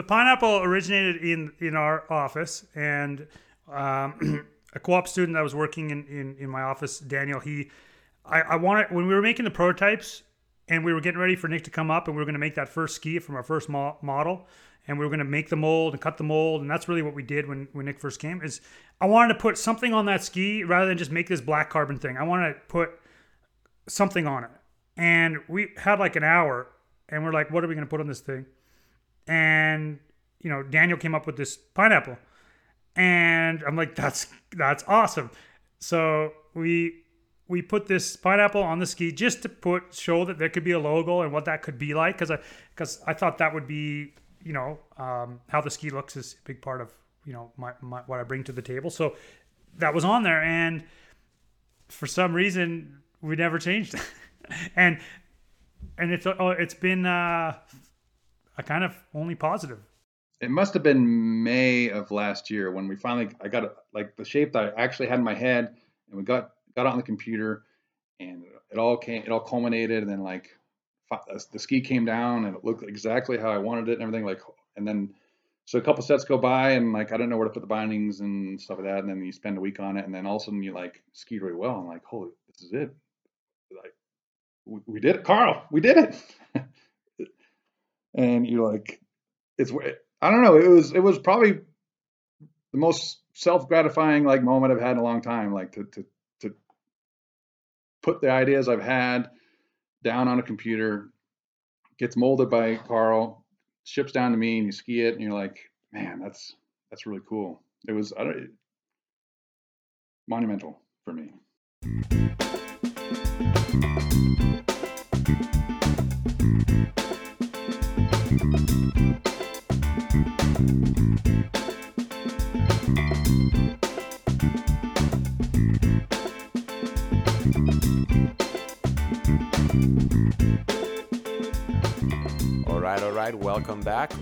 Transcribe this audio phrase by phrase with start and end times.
[0.00, 3.26] the pineapple originated in in our office, and
[3.70, 7.38] um, a co-op student that was working in, in in my office, Daniel.
[7.38, 7.70] He,
[8.24, 10.22] I, I wanted when we were making the prototypes,
[10.68, 12.40] and we were getting ready for Nick to come up, and we were going to
[12.40, 14.48] make that first ski from our first mo- model,
[14.88, 17.02] and we were going to make the mold and cut the mold, and that's really
[17.02, 18.40] what we did when when Nick first came.
[18.40, 18.62] Is
[19.02, 21.98] I wanted to put something on that ski rather than just make this black carbon
[21.98, 22.16] thing.
[22.16, 22.88] I wanted to put
[23.86, 24.50] something on it,
[24.96, 26.68] and we had like an hour,
[27.10, 28.46] and we're like, what are we going to put on this thing?
[29.26, 29.98] And
[30.40, 32.16] you know Daniel came up with this pineapple,
[32.96, 35.30] and I'm like, that's that's awesome.
[35.78, 37.02] So we
[37.48, 40.70] we put this pineapple on the ski just to put show that there could be
[40.70, 42.38] a logo and what that could be like because I
[42.70, 46.46] because I thought that would be you know um, how the ski looks is a
[46.46, 46.92] big part of
[47.24, 48.90] you know my, my what I bring to the table.
[48.90, 49.16] So
[49.78, 50.84] that was on there, and
[51.88, 54.02] for some reason we never changed it,
[54.76, 54.98] and
[55.98, 57.58] and it's oh, it's been uh,
[58.60, 59.78] a kind of only positive.
[60.40, 64.24] It must have been May of last year when we finally I got like the
[64.24, 65.76] shape that I actually had in my head,
[66.08, 67.64] and we got got on the computer,
[68.20, 70.48] and it all came it all culminated, and then like
[71.52, 74.40] the ski came down and it looked exactly how I wanted it and everything like
[74.76, 75.12] and then
[75.64, 77.66] so a couple sets go by and like I don't know where to put the
[77.66, 80.26] bindings and stuff like that and then you spend a week on it and then
[80.26, 81.76] all of a sudden you like ski really well.
[81.76, 82.94] I'm like, holy, this is it.
[83.72, 83.94] Like
[84.66, 85.64] we, we did it, Carl.
[85.72, 86.16] We did it.
[88.14, 89.00] and you're like,
[89.58, 89.72] it's
[90.20, 90.56] I don't know.
[90.56, 91.52] It was it was probably
[92.72, 95.52] the most self gratifying like moment I've had in a long time.
[95.52, 96.04] Like to to
[96.40, 96.54] to
[98.02, 99.30] put the ideas I've had
[100.02, 101.10] down on a computer,
[101.98, 103.44] gets molded by Carl,
[103.84, 105.58] ships down to me, and you ski it, and you're like,
[105.92, 106.54] man, that's
[106.90, 107.62] that's really cool.
[107.88, 108.50] It was I don't,
[110.28, 111.32] monumental for me.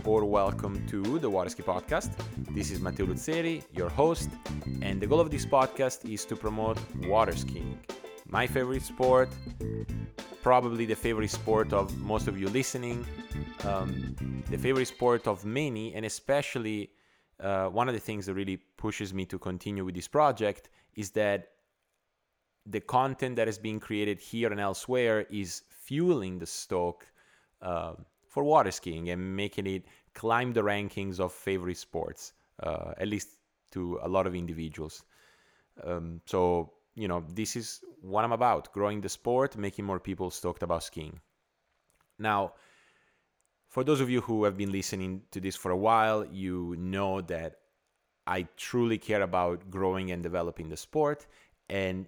[0.09, 2.13] Or welcome to the Waterski Podcast.
[2.55, 4.31] This is Matteo Luzzeri, your host,
[4.81, 7.79] and the goal of this podcast is to promote water skiing,
[8.27, 9.29] my favorite sport,
[10.43, 13.05] probably the favorite sport of most of you listening,
[13.65, 14.17] um,
[14.51, 16.91] the favorite sport of many, and especially
[17.41, 21.11] uh, one of the things that really pushes me to continue with this project is
[21.11, 21.49] that
[22.65, 27.05] the content that is being created here and elsewhere is fueling the stoke
[27.61, 27.93] uh,
[28.29, 32.33] for water skiing and making it climb the rankings of favorite sports,
[32.63, 33.29] uh, at least
[33.73, 35.05] to a lot of individuals.
[35.85, 40.31] Um, so, you know, this is what I'm about growing the sport, making more people
[40.31, 41.21] stoked about skiing.
[42.19, 42.55] Now,
[43.69, 47.21] for those of you who have been listening to this for a while, you know
[47.23, 47.57] that
[48.27, 51.27] I truly care about growing and developing the sport.
[51.69, 52.07] And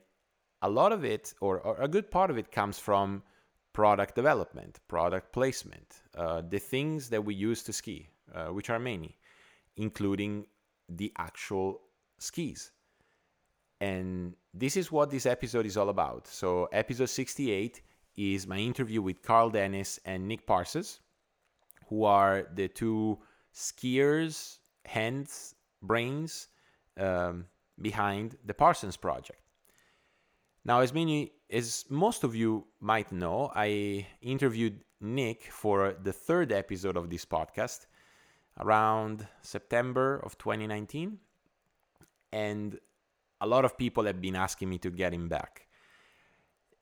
[0.62, 3.22] a lot of it, or, or a good part of it, comes from
[3.72, 8.78] product development, product placement, uh, the things that we use to ski, uh, which are
[8.78, 9.16] many,
[9.76, 10.47] including
[10.88, 11.81] the actual
[12.19, 12.72] skis.
[13.81, 16.26] And this is what this episode is all about.
[16.26, 17.81] So, episode 68
[18.16, 21.00] is my interview with Carl Denis and Nick Parsons,
[21.88, 23.19] who are the two
[23.54, 26.48] skiers, hands, brains
[26.98, 27.47] um,
[27.81, 29.41] behind the Parsons project.
[30.64, 36.53] Now, as many as most of you might know, I interviewed Nick for the third
[36.53, 37.87] episode of this podcast
[38.59, 41.19] around September of 2019.
[42.33, 42.78] And
[43.41, 45.66] a lot of people have been asking me to get him back.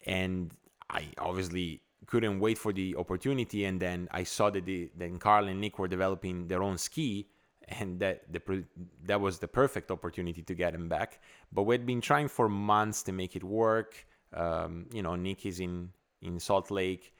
[0.05, 0.53] And
[0.91, 3.65] I obviously couldn't wait for the opportunity.
[3.65, 7.29] And then I saw that the, then Carl and Nick were developing their own ski
[7.71, 8.65] and that the
[9.05, 11.21] that was the perfect opportunity to get him back.
[11.53, 14.07] But we'd been trying for months to make it work.
[14.33, 15.91] Um, you know, Nick is in
[16.21, 17.15] in Salt Lake,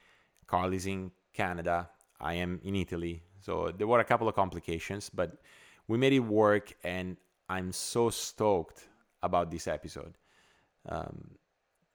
[0.45, 1.89] Carl is in Canada,
[2.19, 5.37] I am in Italy, so there were a couple of complications, but
[5.87, 7.17] we made it work, and
[7.47, 8.87] I'm so stoked
[9.23, 10.17] about this episode.
[10.87, 11.31] Um,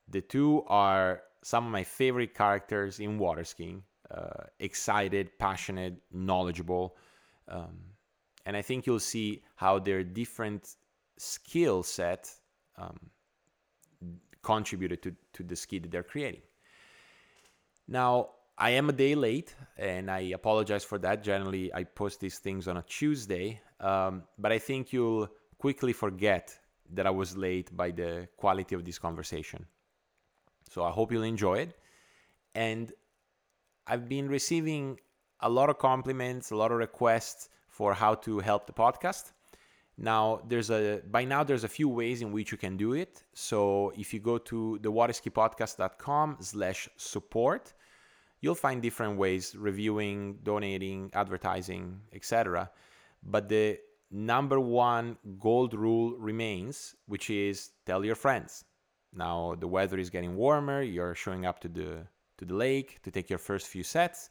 [0.09, 3.83] the two are some of my favorite characters in water skiing.
[4.11, 6.97] Uh, excited, passionate, knowledgeable.
[7.49, 7.79] Um,
[8.47, 10.75] and I think you'll see how their different
[11.19, 12.31] skill set
[12.77, 12.99] um,
[14.45, 16.43] contributed to, to the ski that they're creating.
[17.89, 21.25] Now, I am a day late, and I apologize for that.
[21.25, 26.57] Generally, I post these things on a Tuesday, um, but I think you'll quickly forget
[26.93, 29.67] that I was late by the quality of this conversation.
[30.71, 31.79] So I hope you'll enjoy it.
[32.55, 32.93] And
[33.87, 35.01] I've been receiving
[35.41, 39.33] a lot of compliments, a lot of requests for how to help the podcast.
[39.97, 43.23] Now there's a by now there's a few ways in which you can do it.
[43.33, 47.73] So if you go to thewaterskipodcast.com slash support,
[48.41, 52.71] you'll find different ways reviewing, donating, advertising, etc.
[53.23, 53.79] But the
[54.11, 58.65] number one gold rule remains, which is tell your friends.
[59.13, 62.07] Now the weather is getting warmer, you're showing up to the
[62.39, 64.31] to the lake to take your first few sets.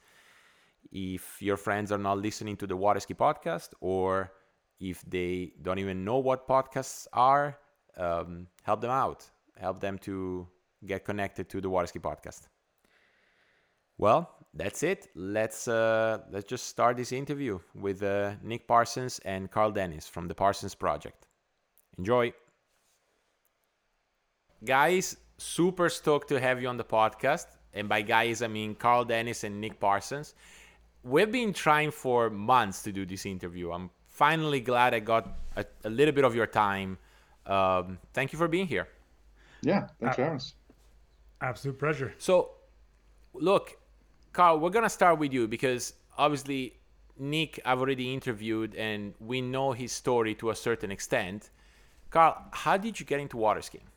[0.91, 4.33] If your friends are not listening to the Waterski podcast or
[4.83, 7.57] if they don't even know what podcasts are,
[7.95, 9.29] um, help them out.
[9.57, 10.45] Help them to
[10.85, 12.41] get connected to the Waterski podcast.
[13.97, 15.07] Well, that's it.
[15.15, 20.27] Let's uh, let's just start this interview with uh, Nick Parsons and Carl Denis from
[20.27, 21.27] the Parsons Project.
[21.97, 22.33] Enjoy,
[24.65, 25.15] guys.
[25.37, 29.43] Super stoked to have you on the podcast, and by guys I mean Carl Denis
[29.43, 30.35] and Nick Parsons.
[31.03, 33.71] We've been trying for months to do this interview.
[33.71, 36.97] I'm finally glad I got a, a little bit of your time.
[37.45, 38.87] Um, thank you for being here.
[39.61, 40.53] Yeah, thanks Uh, for having us.
[41.41, 42.13] Absolute pleasure.
[42.17, 42.51] So,
[43.33, 43.77] look,
[44.33, 46.75] Carl, we're gonna start with you because obviously
[47.17, 51.51] Nick I've already interviewed and we know his story to a certain extent.
[52.11, 53.87] Carl, how did you get into water skiing?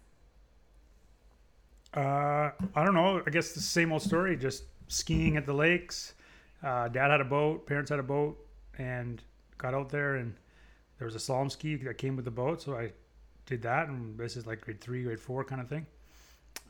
[1.94, 3.22] Uh, I don't know.
[3.26, 4.36] I guess the same old story.
[4.36, 6.14] Just skiing at the lakes.
[6.62, 7.66] Uh, dad had a boat.
[7.66, 8.36] Parents had a boat,
[8.78, 9.22] and
[9.58, 10.16] got out there.
[10.16, 10.34] And
[10.98, 12.92] there was a slalom ski that came with the boat, so I
[13.46, 13.88] did that.
[13.88, 15.86] And this is like grade three, grade four kind of thing.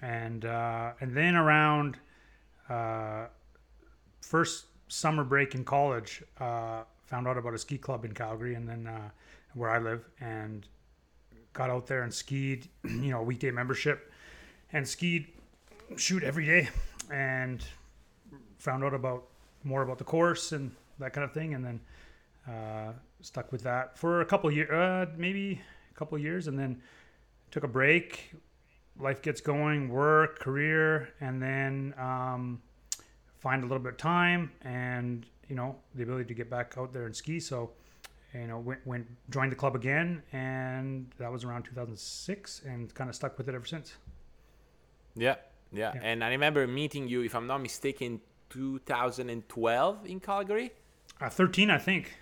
[0.03, 1.97] And uh, and then around
[2.69, 3.27] uh,
[4.21, 8.69] first summer break in college, uh, found out about a ski club in Calgary, and
[8.69, 9.11] then uh,
[9.55, 10.67] where I live, and
[11.53, 12.69] got out there and skied.
[12.85, 14.13] You know, weekday membership
[14.73, 15.27] and skied
[15.97, 16.69] shoot every day
[17.11, 17.65] and
[18.59, 19.25] found out about
[19.65, 21.81] more about the course and that kind of thing and then
[22.49, 25.61] uh, stuck with that for a couple years uh, maybe
[25.91, 26.81] a couple years and then
[27.51, 28.33] took a break
[28.99, 32.61] life gets going work career and then um,
[33.39, 36.93] find a little bit of time and you know the ability to get back out
[36.93, 37.71] there and ski so
[38.35, 43.09] you know went, went joined the club again and that was around 2006 and kind
[43.11, 43.95] of stuck with it ever since
[45.17, 45.37] Yeah,
[45.73, 46.01] yeah, Yeah.
[46.03, 48.21] And I remember meeting you, if I'm not mistaken,
[48.51, 50.73] 2012 in Calgary.
[51.21, 52.15] Uh, 13, I think.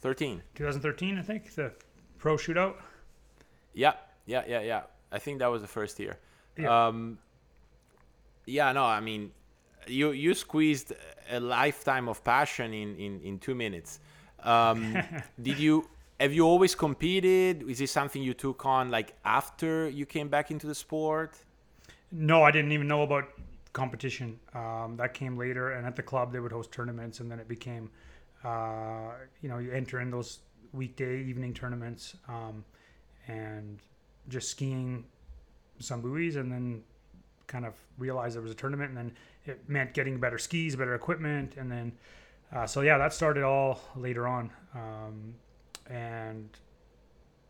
[0.00, 0.42] 13.
[0.54, 1.54] 2013, I think.
[1.54, 1.72] The
[2.18, 2.74] pro shootout.
[3.74, 3.94] Yeah,
[4.26, 4.82] yeah, yeah, yeah.
[5.10, 6.18] I think that was the first year.
[6.56, 6.86] Yeah.
[6.86, 7.18] Um,
[8.46, 9.32] yeah, no, I mean,
[9.86, 10.92] you you squeezed
[11.30, 14.00] a lifetime of passion in in, in two minutes.
[14.42, 14.96] Um,
[15.42, 15.88] did you
[16.20, 17.68] have you always competed?
[17.68, 21.36] Is this something you took on like after you came back into the sport?
[22.10, 23.28] No, I didn't even know about
[23.72, 24.38] competition.
[24.54, 27.48] Um, that came later, and at the club they would host tournaments, and then it
[27.48, 27.90] became,
[28.44, 29.10] uh,
[29.42, 30.40] you know, you enter in those
[30.72, 32.64] weekday evening tournaments, um,
[33.26, 33.80] and
[34.28, 35.04] just skiing
[35.78, 36.82] some buoys, and then
[37.46, 39.12] kind of realized there was a tournament, and then
[39.46, 41.92] it meant getting better skis, better equipment, and then
[42.52, 45.34] uh, so yeah, that started all later on, um,
[45.90, 46.48] and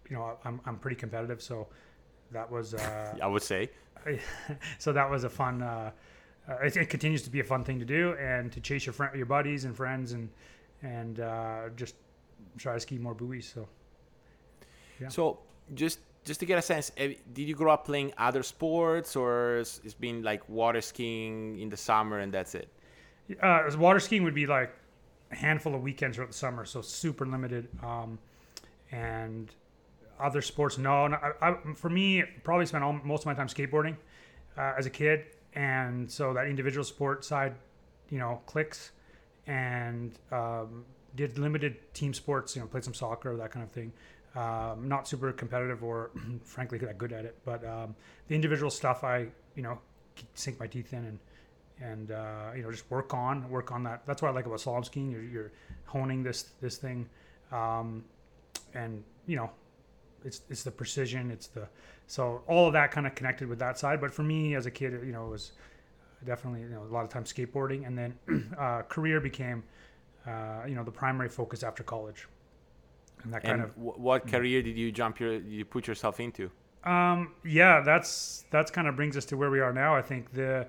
[0.09, 1.69] you know, I'm I'm pretty competitive, so
[2.33, 2.75] that was.
[2.75, 3.71] Uh, I would say.
[4.79, 5.63] so that was a fun.
[5.63, 5.91] Uh,
[6.49, 8.93] uh, it, it continues to be a fun thing to do, and to chase your
[8.93, 10.29] friend, your buddies and friends, and
[10.83, 11.95] and uh, just
[12.57, 13.51] try to ski more buoys.
[13.53, 13.69] So
[15.01, 15.09] Yeah.
[15.09, 15.39] So
[15.75, 19.59] just just to get a sense, eh, did you grow up playing other sports, or
[19.59, 22.69] it's it's been like water skiing in the summer and that's it?
[23.43, 24.73] uh, water skiing would be like
[25.31, 27.69] a handful of weekends throughout the summer, so super limited.
[27.83, 28.19] Um,
[28.91, 29.55] and
[30.19, 31.07] other sports, no.
[31.09, 33.97] no I, I, for me, probably spent all, most of my time skateboarding
[34.57, 37.55] uh, as a kid, and so that individual sport side,
[38.11, 38.93] you know, clicks,
[39.49, 40.85] and um,
[41.17, 42.55] did limited team sports.
[42.55, 43.93] You know, played some soccer, that kind of thing.
[44.37, 46.11] Um, not super competitive or,
[46.45, 47.37] frankly, that good at it.
[47.45, 47.97] But um,
[48.29, 49.27] the individual stuff, I
[49.57, 49.79] you know,
[50.35, 51.19] sink my teeth in and
[51.81, 54.07] and uh, you know just work on work on that.
[54.07, 55.11] That's what I like about slalom skiing.
[55.11, 55.53] You're, you're
[55.85, 57.09] honing this this thing,
[57.53, 58.05] um,
[58.75, 59.51] and you know,
[60.25, 61.31] it's it's the precision.
[61.31, 61.69] It's the
[62.07, 64.01] so all of that kind of connected with that side.
[64.01, 65.53] But for me as a kid, you know, it was
[66.25, 68.19] definitely you know a lot of time skateboarding, and then
[68.59, 69.65] uh, career became
[70.27, 72.29] uh, you know the primary focus after college,
[73.23, 76.21] and that kind And of wh- what career did you jump your you put yourself
[76.21, 76.51] into?
[76.85, 79.95] Um, yeah, that's that's kind of brings us to where we are now.
[79.97, 80.67] I think the,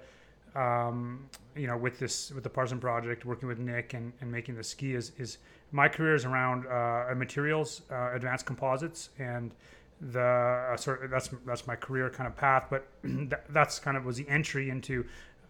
[0.56, 4.56] um, you know, with this with the Parson project, working with Nick and, and making
[4.56, 5.38] the ski is is
[5.72, 9.54] my career is around uh, materials, uh, advanced composites, and
[10.02, 12.66] the uh, sort of, that's that's my career kind of path.
[12.70, 15.06] But that, that's kind of was the entry into,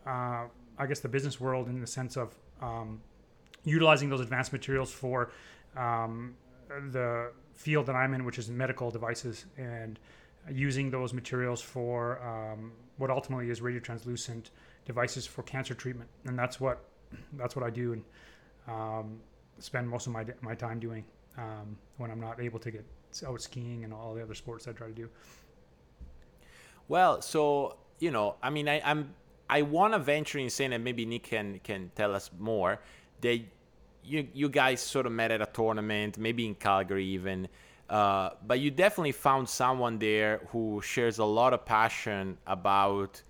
[0.06, 0.46] uh,
[0.77, 3.01] I guess, the business world in the sense of um,
[3.63, 5.32] utilizing those advanced materials for
[5.75, 6.36] um,
[6.91, 10.00] the field that I'm in, which is medical devices, and
[10.50, 14.50] using those materials for um, what ultimately is radiotranslucent
[14.86, 16.86] devices for cancer treatment, and that's what
[17.34, 18.03] that's what I do and
[18.68, 19.20] um,
[19.58, 21.03] spend most of my my time doing
[21.38, 22.86] um, when I'm not able to get
[23.25, 25.10] out skiing and all the other sports I try to do.
[26.88, 29.13] Well, so you know, I mean, I, I'm
[29.50, 32.79] I want to venture in saying, and maybe Nick can can tell us more.
[33.22, 33.39] That
[34.03, 37.48] you you guys sort of met at a tournament, maybe in Calgary even.
[37.89, 43.22] Uh, but you definitely found someone there who shares a lot of passion about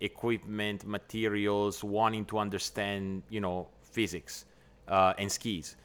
[0.00, 4.46] equipment, materials, wanting to understand, you know, physics
[4.88, 5.76] uh, and skis.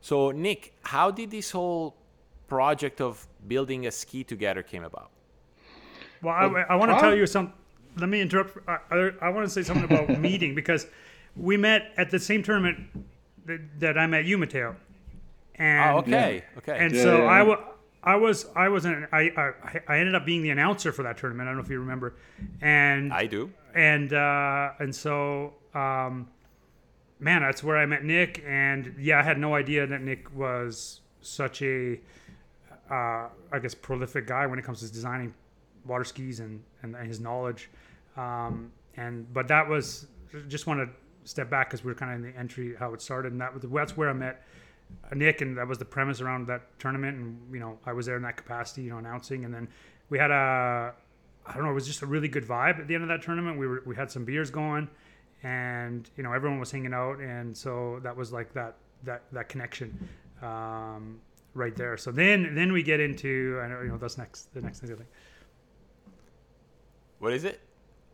[0.00, 1.96] So, Nick, how did this whole
[2.48, 5.10] project of building a ski together came about?
[6.22, 7.52] Well, I, I want to tell you some.
[7.96, 8.56] Let me interrupt.
[8.68, 10.86] I, I, I want to say something about meeting because
[11.36, 12.78] we met at the same tournament
[13.46, 14.76] that, that I met you, Matteo.
[15.56, 16.76] And, oh, okay, okay.
[16.78, 17.42] And Yeah, so yeah, I, yeah.
[18.04, 19.52] wa- was I was an, I, I
[19.88, 21.48] I ended up being the announcer for that tournament.
[21.48, 22.14] I don't know if you remember.
[22.60, 23.50] And I do.
[23.74, 26.28] and uh, and so um,
[27.18, 28.44] man, that's where I met Nick.
[28.46, 31.98] And yeah, I had no idea that Nick was such a
[32.90, 35.32] uh, I guess prolific guy when it comes to designing
[35.86, 37.70] water skis and and his knowledge.
[38.16, 40.06] Um, and but that was
[40.48, 40.88] just want to
[41.28, 43.52] step back because we are kind of in the entry how it started, and that
[43.52, 44.42] was that's where I met.
[45.14, 47.18] Nick, and that was the premise around that tournament.
[47.18, 49.44] And you know, I was there in that capacity, you know, announcing.
[49.44, 49.68] And then
[50.10, 50.94] we had a,
[51.44, 53.22] I don't know, it was just a really good vibe at the end of that
[53.22, 53.58] tournament.
[53.58, 54.88] We were we had some beers going,
[55.42, 59.48] and you know, everyone was hanging out, and so that was like that that that
[59.48, 60.08] connection,
[60.42, 61.20] um,
[61.54, 61.96] right there.
[61.96, 64.96] So then then we get into I know you know that's next the next thing
[67.18, 67.60] What is it?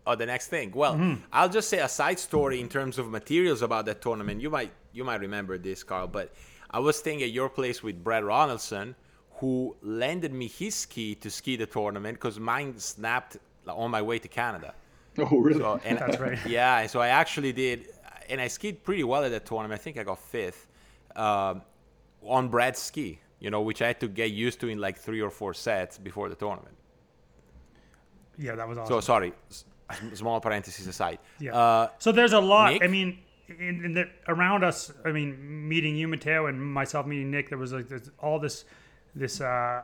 [0.06, 0.72] Oh, the next thing.
[0.74, 1.22] Well, Mm-hmm.
[1.32, 4.40] I'll just say a side story in terms of materials about that tournament.
[4.40, 6.32] You might you might remember this, Carl, but
[6.70, 8.94] I was staying at your place with Brad Ronaldson,
[9.40, 13.36] who lended me his ski to ski the tournament because mine snapped
[13.68, 14.74] on my way to Canada.
[15.18, 15.60] Oh, really?
[15.60, 16.38] So, and That's right.
[16.46, 17.86] Yeah, and so I actually did,
[18.30, 19.78] and I skied pretty well at that tournament.
[19.78, 20.66] I think I got fifth
[21.16, 21.60] um,
[22.22, 25.20] on Brad's ski, you know, which I had to get used to in like three
[25.20, 26.76] or four sets before the tournament.
[28.38, 28.94] Yeah, that was awesome.
[28.94, 29.64] So sorry, s-
[30.14, 31.18] small parentheses aside.
[31.38, 31.56] Yeah.
[31.56, 32.72] Uh, So there's a lot.
[32.72, 32.82] Nick?
[32.82, 33.18] I mean,
[33.48, 34.92] in, in the, around us.
[35.04, 37.48] I mean, meeting you, Matteo, and myself meeting Nick.
[37.48, 37.86] There was like
[38.18, 38.64] all this,
[39.14, 39.82] this, uh,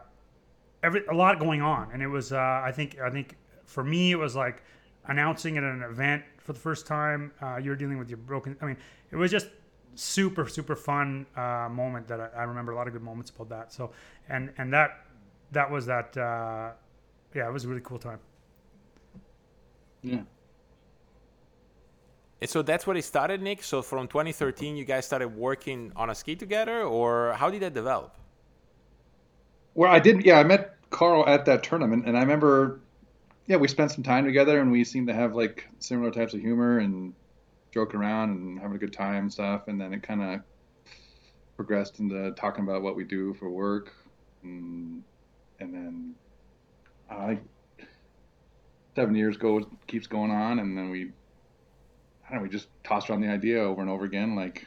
[0.83, 2.33] every a lot going on, and it was.
[2.33, 2.99] Uh, I think.
[3.01, 3.37] I think
[3.67, 4.63] for me, it was like
[5.07, 7.33] announcing at an event for the first time.
[7.43, 8.57] Uh, you're dealing with your broken.
[8.63, 8.77] I mean,
[9.11, 9.49] it was just
[9.95, 13.49] super super fun uh, moment that I, I remember a lot of good moments about
[13.49, 13.73] that.
[13.73, 13.91] So
[14.29, 15.05] and and that
[15.53, 16.17] that was that.
[16.17, 16.73] Uh,
[17.35, 18.21] yeah, it was a really cool time.
[20.09, 20.23] Yeah.
[22.41, 23.63] and so that's where it started, Nick.
[23.63, 27.75] So from 2013, you guys started working on a ski together, or how did that
[27.75, 28.17] develop?
[29.75, 30.25] Well, I did.
[30.25, 32.81] Yeah, I met Carl at that tournament, and I remember.
[33.47, 36.41] Yeah, we spent some time together, and we seemed to have like similar types of
[36.41, 37.15] humor and
[37.73, 39.69] joking around and having a good time and stuff.
[39.69, 40.41] And then it kind of
[41.57, 43.93] progressed into talking about what we do for work,
[44.43, 45.03] and,
[45.61, 46.15] and then
[47.11, 47.41] I think
[48.95, 51.13] seven years goes keeps going on, and then we,
[52.27, 54.67] I don't know, we just tossed around the idea over and over again, like,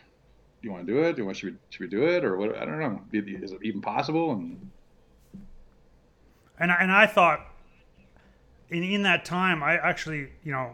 [0.62, 1.16] do you want to do it?
[1.16, 2.56] Do you want should we should we do it or what?
[2.56, 3.01] I don't know.
[3.12, 4.32] Is it even possible?
[4.32, 4.70] And
[6.60, 7.48] and I, and I thought
[8.70, 10.72] in in that time I actually you know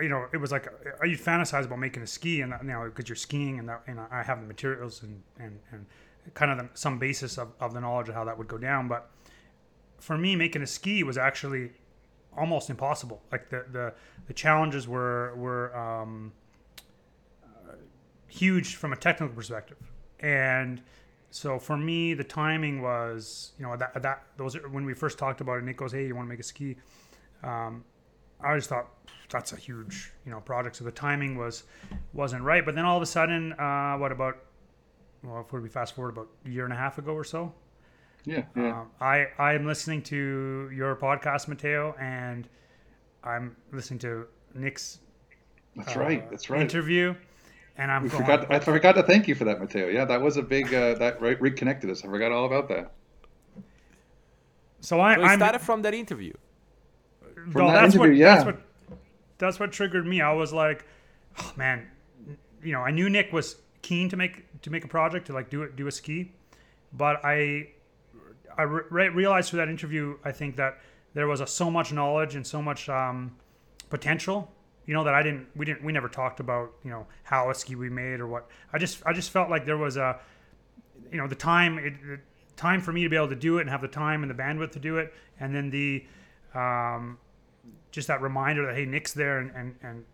[0.00, 0.68] you know it was like
[1.00, 3.82] I to fantasize about making a ski and you know because you're skiing and that,
[3.86, 5.86] and I have the materials and and, and
[6.34, 8.86] kind of the, some basis of, of the knowledge of how that would go down
[8.86, 9.10] but
[10.02, 11.70] for me making a ski was actually
[12.36, 13.92] almost impossible like the the,
[14.26, 16.32] the challenges were were um,
[17.44, 17.74] uh,
[18.26, 19.78] huge from a technical perspective
[20.20, 20.82] and
[21.32, 25.40] so for me, the timing was, you know, that that those when we first talked
[25.40, 25.64] about it.
[25.64, 26.76] Nick goes, "Hey, you want to make a ski?"
[27.42, 27.84] Um,
[28.38, 28.88] I just thought
[29.30, 30.76] that's a huge, you know, project.
[30.76, 31.64] So the timing was
[32.12, 32.64] wasn't right.
[32.64, 34.36] But then all of a sudden, uh, what about?
[35.24, 37.54] Well, if we fast forward about a year and a half ago or so,
[38.24, 38.80] yeah, yeah.
[38.80, 42.48] um, I I'm listening to your podcast, Matteo, and
[43.24, 45.00] I'm listening to Nick's
[45.76, 46.30] That's uh, right.
[46.30, 46.60] That's right.
[46.60, 47.14] interview,
[47.76, 48.52] and I'm going, forgot.
[48.52, 49.88] I forgot to thank you for that, Matteo.
[49.88, 50.72] Yeah, that was a big.
[50.72, 52.04] Uh, that right, reconnected us.
[52.04, 52.92] I forgot all about that.
[54.80, 56.32] so I, So I'm started from that interview.
[57.34, 58.52] From well, that that's what interview, that's yeah.
[58.52, 58.62] what
[59.38, 60.20] that's what triggered me.
[60.20, 60.86] I was like,
[61.40, 61.88] oh man,
[62.62, 65.50] you know, I knew Nick was keen to make to make a project to like
[65.50, 66.32] do it do a ski,
[66.92, 67.68] but I
[68.58, 70.78] I re- realized through that interview, I think that
[71.14, 73.36] there was a, so much knowledge and so much um,
[73.90, 74.50] potential
[74.86, 77.54] you know that I didn't we didn't we never talked about you know how a
[77.54, 78.48] ski we made or what.
[78.72, 80.18] I just I just felt like there was a
[81.10, 82.20] you know the time it,
[82.56, 84.34] time for me to be able to do it and have the time and the
[84.34, 85.12] bandwidth to do it.
[85.40, 86.04] And then the
[86.54, 87.18] um,
[87.90, 90.04] just that reminder that hey Nick's there and and, and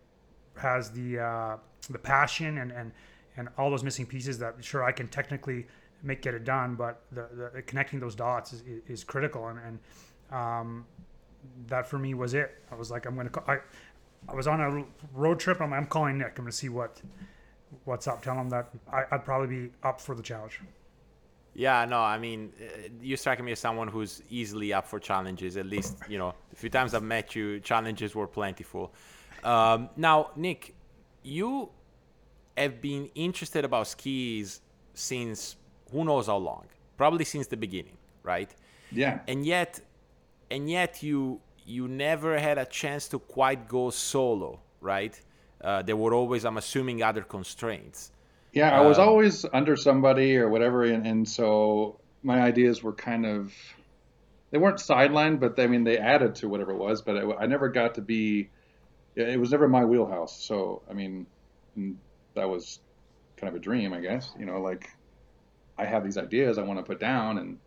[0.57, 1.57] has the uh,
[1.89, 2.91] the passion and and
[3.37, 5.65] and all those missing pieces that sure I can technically
[6.03, 9.47] make get it done but the, the connecting those dots is, is critical.
[9.47, 9.79] And, and
[10.31, 10.85] um,
[11.67, 12.63] that for me was it.
[12.71, 13.57] I was like I'm gonna I,
[14.27, 15.61] I was on a road trip.
[15.61, 16.33] I'm, I'm calling Nick.
[16.37, 17.01] I'm gonna see what
[17.85, 18.21] what's up.
[18.21, 20.59] Tell him that I, I'd probably be up for the challenge.
[21.55, 25.57] Yeah, no, I mean, uh, you strike me as someone who's easily up for challenges.
[25.57, 28.93] At least, you know, a few times I've met you, challenges were plentiful.
[29.43, 30.75] Um, now, Nick,
[31.23, 31.69] you
[32.55, 34.61] have been interested about skis
[34.93, 35.55] since
[35.91, 36.67] who knows how long?
[36.97, 38.53] Probably since the beginning, right?
[38.91, 39.19] Yeah.
[39.27, 39.81] And yet,
[40.49, 45.19] and yet you you never had a chance to quite go solo, right?
[45.63, 48.11] Uh, there were always, I'm assuming, other constraints.
[48.51, 52.93] Yeah, I was Um, always under somebody or whatever, and, and so my ideas were
[52.93, 53.53] kind of
[54.51, 57.01] they weren't sidelined, but they, I mean they added to whatever it was.
[57.01, 58.51] But I, I never got to be.
[59.15, 60.43] It was never my wheelhouse.
[60.45, 61.27] So I mean,
[61.77, 61.97] mm,
[62.35, 62.81] that was
[63.37, 64.33] kind of a dream, I guess.
[64.39, 64.89] You know, like
[65.79, 67.57] I have these ideas I want to put down and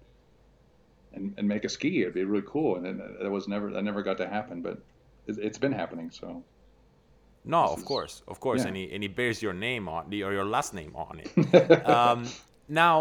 [1.15, 2.03] and, and make a ski.
[2.03, 4.77] It'd be really cool, and it, it was never that never got to happen, but
[5.27, 6.11] it, it's been happening.
[6.11, 6.27] So
[7.45, 8.69] No, This of is- course, of course, yeah.
[8.69, 11.87] and, he, and he bears your name on the or your last name on it.
[11.97, 12.21] um,
[12.69, 12.95] now,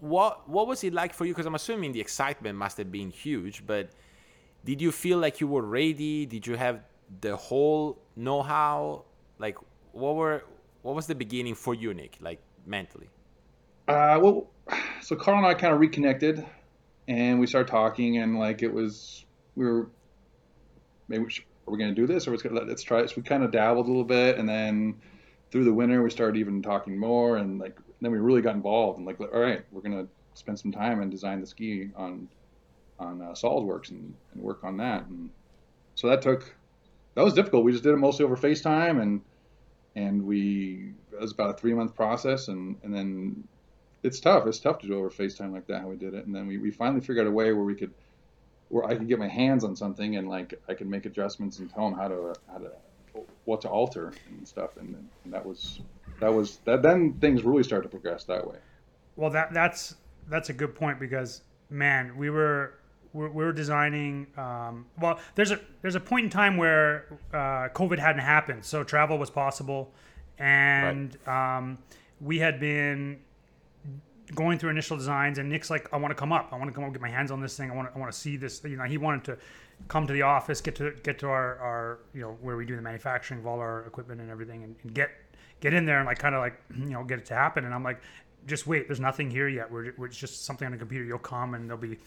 [0.00, 1.32] what what was it like for you?
[1.32, 3.56] Because I'm assuming the excitement must have been huge.
[3.66, 3.84] But
[4.64, 6.26] did you feel like you were ready?
[6.26, 6.76] Did you have
[7.20, 9.04] the whole know-how?
[9.38, 9.56] Like,
[9.92, 10.44] what were
[10.82, 12.18] what was the beginning for you, Nick?
[12.20, 13.08] Like mentally?
[13.88, 14.50] Uh, well,
[15.00, 16.44] so Carl and I kind of reconnected,
[17.08, 19.24] and we started talking, and like it was,
[19.56, 19.88] we were,
[21.08, 23.10] maybe we should, are we going to do this, or let's, let's try it.
[23.10, 24.96] So we kind of dabbled a little bit, and then
[25.50, 28.98] through the winter we started even talking more, and like then we really got involved,
[28.98, 32.28] and like, all right, we're going to spend some time and design the ski on
[32.98, 35.28] on uh, SolidWorks and, and work on that, and
[35.96, 36.54] so that took
[37.14, 37.64] that was difficult.
[37.64, 39.20] We just did it mostly over FaceTime, and
[39.96, 43.48] and we it was about a three month process, and and then
[44.02, 44.46] it's tough.
[44.46, 46.58] It's tough to do over FaceTime like that how we did it, and then we,
[46.58, 47.92] we finally figured out a way where we could
[48.68, 51.70] where I could get my hands on something and like I could make adjustments and
[51.72, 52.70] tell them how to how to
[53.44, 55.80] what to alter and stuff, and, and that was
[56.20, 58.56] that was that then things really started to progress that way.
[59.16, 59.96] Well, that that's
[60.28, 62.74] that's a good point because man, we were
[63.12, 64.26] we we were designing.
[64.36, 68.84] Um, well, there's a there's a point in time where uh, COVID hadn't happened, so
[68.84, 69.92] travel was possible,
[70.38, 71.78] and um,
[72.20, 73.18] we had been
[74.34, 75.38] going through initial designs.
[75.38, 76.50] And Nick's like, I want to come up.
[76.52, 77.70] I want to come up, get my hands on this thing.
[77.70, 78.62] I want to, I want to see this.
[78.64, 79.38] You know, he wanted to
[79.88, 82.76] come to the office, get to get to our, our you know where we do
[82.76, 85.10] the manufacturing of all our equipment and everything, and, and get
[85.60, 87.64] get in there and like kind of like you know get it to happen.
[87.64, 88.00] And I'm like,
[88.46, 88.88] just wait.
[88.88, 89.70] There's nothing here yet.
[89.70, 91.04] We're, we're just something on the computer.
[91.04, 91.98] You'll come and there'll be.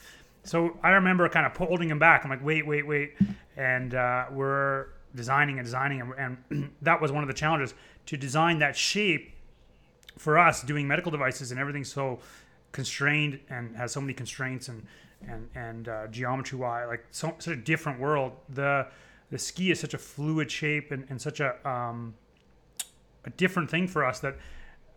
[0.43, 2.23] So I remember kind of holding him back.
[2.23, 3.13] I'm like, wait, wait, wait,
[3.57, 7.73] and uh, we're designing and designing, and, and that was one of the challenges
[8.05, 9.34] to design that shape
[10.17, 12.19] for us doing medical devices and everything so
[12.71, 14.85] constrained and has so many constraints and
[15.27, 18.33] and and uh, geometry wise like so such a different world.
[18.49, 18.87] The
[19.31, 22.15] the ski is such a fluid shape and, and such a um,
[23.25, 24.37] a different thing for us that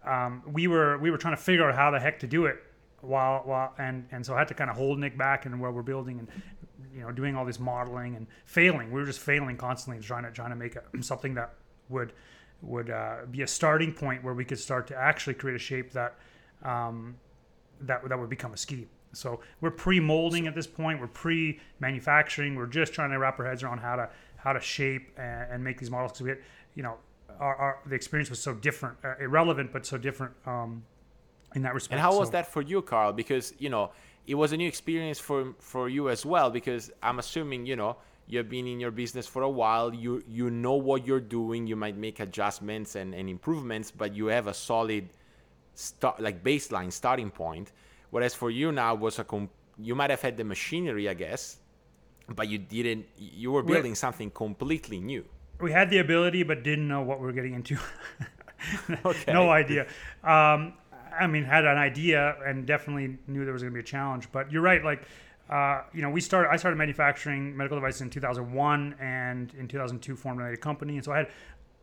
[0.04, 2.56] um, we were we were trying to figure out how the heck to do it
[3.00, 5.72] while while and and so I had to kind of hold Nick back and while
[5.72, 6.28] we're building and
[6.94, 8.90] you know doing all this modeling and failing.
[8.90, 11.54] We were just failing constantly trying to trying to make a, something that
[11.88, 12.12] would
[12.62, 15.92] would uh, be a starting point where we could start to actually create a shape
[15.92, 16.16] that
[16.62, 17.16] um,
[17.80, 18.86] that that would become a ski.
[19.12, 21.00] So we're pre-molding at this point.
[21.00, 22.56] We're pre-manufacturing.
[22.56, 25.64] We're just trying to wrap our heads around how to how to shape and, and
[25.64, 26.38] make these models because we had,
[26.74, 26.96] you know,
[27.40, 30.84] our, our the experience was so different, uh, irrelevant but so different um,
[31.54, 31.92] in that respect.
[31.92, 33.12] And how was that for you, Carl?
[33.12, 33.92] Because you know
[34.26, 36.50] it was a new experience for for you as well.
[36.50, 37.96] Because I'm assuming you know
[38.28, 39.92] you've been in your business for a while.
[39.94, 41.66] You you know what you're doing.
[41.66, 45.08] You might make adjustments and, and improvements, but you have a solid
[45.74, 47.72] start like baseline starting point.
[48.10, 51.58] Whereas for you now was a com- you might have had the machinery, I guess,
[52.28, 53.06] but you didn't.
[53.16, 55.24] You were building something completely new.
[55.60, 57.76] we had the ability but didn't know what we were getting into.
[59.04, 59.32] Okay.
[59.32, 59.82] no idea.
[60.24, 60.74] Um,
[61.18, 64.28] I mean, had an idea and definitely knew there was going to be a challenge.
[64.32, 64.84] But you're right.
[64.84, 65.02] Like,
[65.50, 66.50] uh, you know, we started.
[66.50, 70.96] I started manufacturing medical devices in 2001, and in 2002 formulated a company.
[70.96, 71.28] And so I had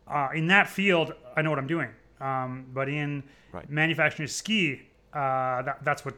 [0.08, 1.90] uh, in that field, I know what I'm doing.
[2.20, 3.68] Um, but in Right.
[3.70, 4.82] manufacturing a ski,
[5.14, 6.14] uh, that, that's what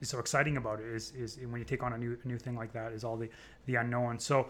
[0.00, 0.86] is so exciting about it.
[0.86, 3.16] Is is when you take on a new a new thing like that is all
[3.16, 3.28] the
[3.66, 4.18] the unknown.
[4.18, 4.48] So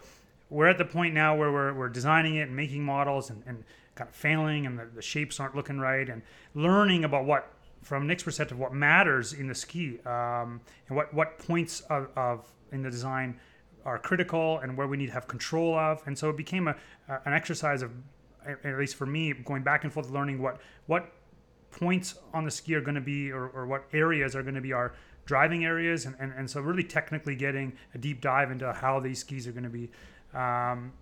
[0.49, 3.63] we're at the point now where we're, we're designing it and making models and, and
[3.95, 6.23] kind of failing and the, the shapes aren't looking right and
[6.55, 7.53] learning about what
[7.83, 12.47] from Nick's perspective what matters in the ski um, and what what points of, of
[12.73, 13.39] in the design
[13.85, 16.03] are critical and where we need to have control of.
[16.07, 16.77] And so it became a,
[17.25, 17.93] an exercise of
[18.47, 21.13] at least for me going back and forth learning what what
[21.71, 24.61] points on the ski are going to be or, or what areas are going to
[24.61, 24.93] be our
[25.25, 29.21] driving areas and, and, and so really technically getting a deep dive into how these
[29.21, 29.89] skis are going to be
[30.35, 30.93] um,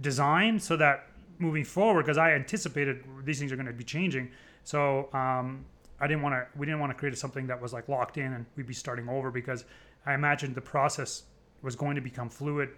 [0.00, 1.06] designed so that
[1.38, 4.30] moving forward because i anticipated these things are going to be changing.
[4.64, 5.64] So um,
[6.00, 8.32] i didn't want to we didn't want to create something that was like locked in
[8.32, 9.64] and we'd be starting over because
[10.06, 11.24] i imagined the process
[11.62, 12.70] was going to become fluid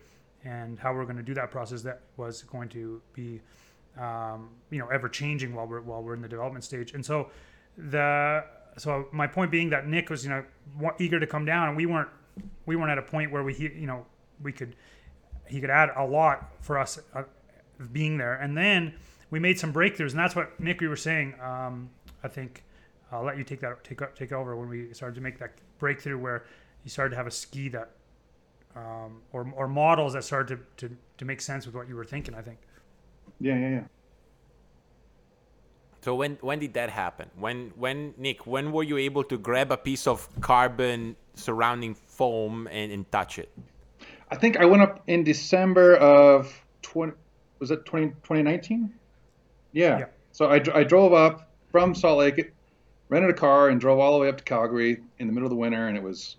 [0.45, 3.41] and how we're going to do that process that was going to be
[3.99, 6.95] um, you know ever changing while we're while we're in the development stage.
[6.95, 7.31] And so
[7.77, 8.45] the
[8.77, 10.45] so my point being that nick was you know
[10.99, 12.09] eager to come down and we weren't
[12.67, 14.07] we weren't at a point where we you know
[14.43, 14.77] we could
[15.47, 17.23] he could add a lot for us uh,
[17.93, 18.35] being there.
[18.35, 18.95] And then
[19.31, 21.89] we made some breakthroughs and that's what nick we were saying um,
[22.25, 22.65] i think
[23.13, 26.19] i'll let you take that take take over when we started to make that breakthrough
[26.19, 26.45] where
[26.85, 27.91] you started to have a ski that
[28.77, 32.05] um, or, or models that started to, to, to make sense with what you were
[32.05, 32.59] thinking i think
[33.41, 33.85] yeah, yeah, yeah.
[36.03, 37.29] So when when did that happen?
[37.37, 42.69] When when Nick, when were you able to grab a piece of carbon surrounding foam
[42.71, 43.51] and, and touch it?
[44.31, 46.49] I think I went up in December of
[46.83, 47.13] 20
[47.59, 48.91] was it 20, 2019?
[49.73, 49.99] Yeah.
[49.99, 50.05] yeah.
[50.33, 52.53] So I, I drove up from Salt Lake,
[53.11, 55.51] rented a car and drove all the way up to Calgary in the middle of
[55.51, 56.37] the winter and it was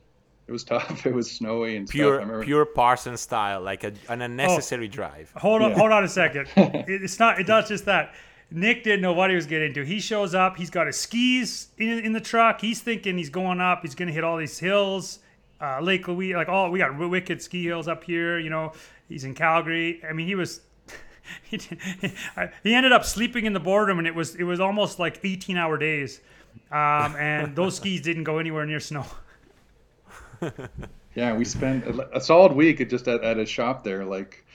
[0.47, 1.05] it was tough.
[1.05, 2.43] It was snowy and pure, stuff.
[2.43, 5.31] pure Parson style, like a, an unnecessary oh, drive.
[5.37, 5.77] Hold on, yeah.
[5.77, 6.47] hold on a second.
[6.55, 7.39] it's not.
[7.39, 8.13] It's not just that.
[8.53, 9.85] Nick didn't know what he was getting into.
[9.85, 10.57] He shows up.
[10.57, 12.59] He's got his skis in, in the truck.
[12.59, 13.81] He's thinking he's going up.
[13.81, 15.19] He's going to hit all these hills.
[15.61, 18.37] Uh, Lake Louise, like all we got wicked ski hills up here.
[18.39, 18.73] You know,
[19.07, 20.01] he's in Calgary.
[20.07, 20.59] I mean, he was.
[21.43, 21.61] he,
[22.63, 25.55] he ended up sleeping in the boardroom, and it was it was almost like 18
[25.55, 26.19] hour days.
[26.71, 29.05] Um, and those skis didn't go anywhere near snow.
[31.15, 34.45] yeah, we spent a, a solid week just at, at a shop there, like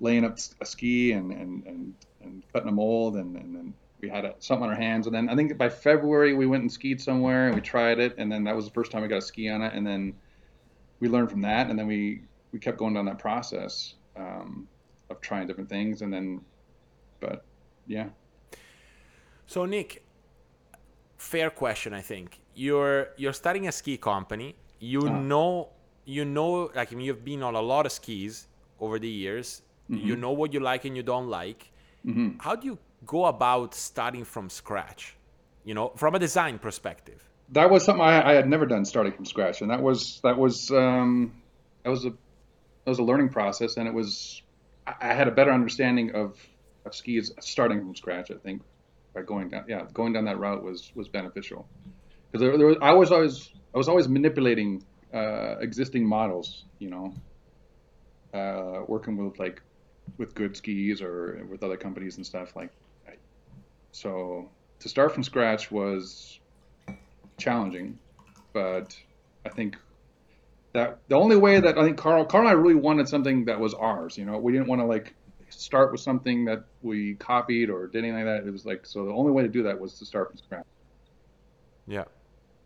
[0.00, 4.08] laying up a ski and and and, and cutting a mold, and, and then we
[4.08, 5.06] had a, something on our hands.
[5.06, 8.14] And then I think by February we went and skied somewhere and we tried it,
[8.18, 10.14] and then that was the first time we got a ski on it, and then
[11.00, 12.22] we learned from that, and then we
[12.52, 14.66] we kept going down that process um,
[15.08, 16.40] of trying different things, and then,
[17.20, 17.44] but
[17.86, 18.08] yeah.
[19.46, 20.04] So Nick,
[21.20, 22.40] fair question, I think.
[22.54, 25.10] You're you're starting a ski company you uh.
[25.10, 25.68] know
[26.04, 28.48] you know like I mean, you've been on a lot of skis
[28.80, 30.04] over the years mm-hmm.
[30.04, 31.70] you know what you like and you don't like
[32.04, 32.30] mm-hmm.
[32.40, 35.16] how do you go about starting from scratch
[35.64, 39.12] you know from a design perspective that was something I, I had never done starting
[39.12, 41.34] from scratch and that was that was um,
[41.84, 44.42] that was a that was a learning process and it was
[44.86, 46.36] I had a better understanding of,
[46.84, 48.62] of skis starting from scratch I think
[49.14, 51.66] by going down yeah going down that route was was beneficial
[52.30, 56.90] because there, there was I was always I was always manipulating uh, existing models, you
[56.90, 57.14] know,
[58.32, 59.60] uh, working with like
[60.18, 62.70] with good skis or with other companies and stuff like.
[63.92, 66.38] So to start from scratch was
[67.38, 67.98] challenging,
[68.52, 68.96] but
[69.44, 69.76] I think
[70.72, 73.58] that the only way that I think Carl, Carl and I really wanted something that
[73.58, 74.16] was ours.
[74.16, 75.14] You know, we didn't want to like
[75.50, 78.46] start with something that we copied or did anything like that.
[78.46, 80.66] It was like so the only way to do that was to start from scratch.
[81.86, 82.04] Yeah.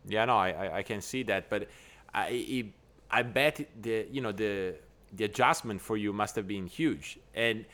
[0.07, 1.67] Yeah, no, I, I can see that, but
[2.13, 2.65] I
[3.09, 4.75] I bet the you know the
[5.13, 7.19] the adjustment for you must have been huge.
[7.33, 7.65] And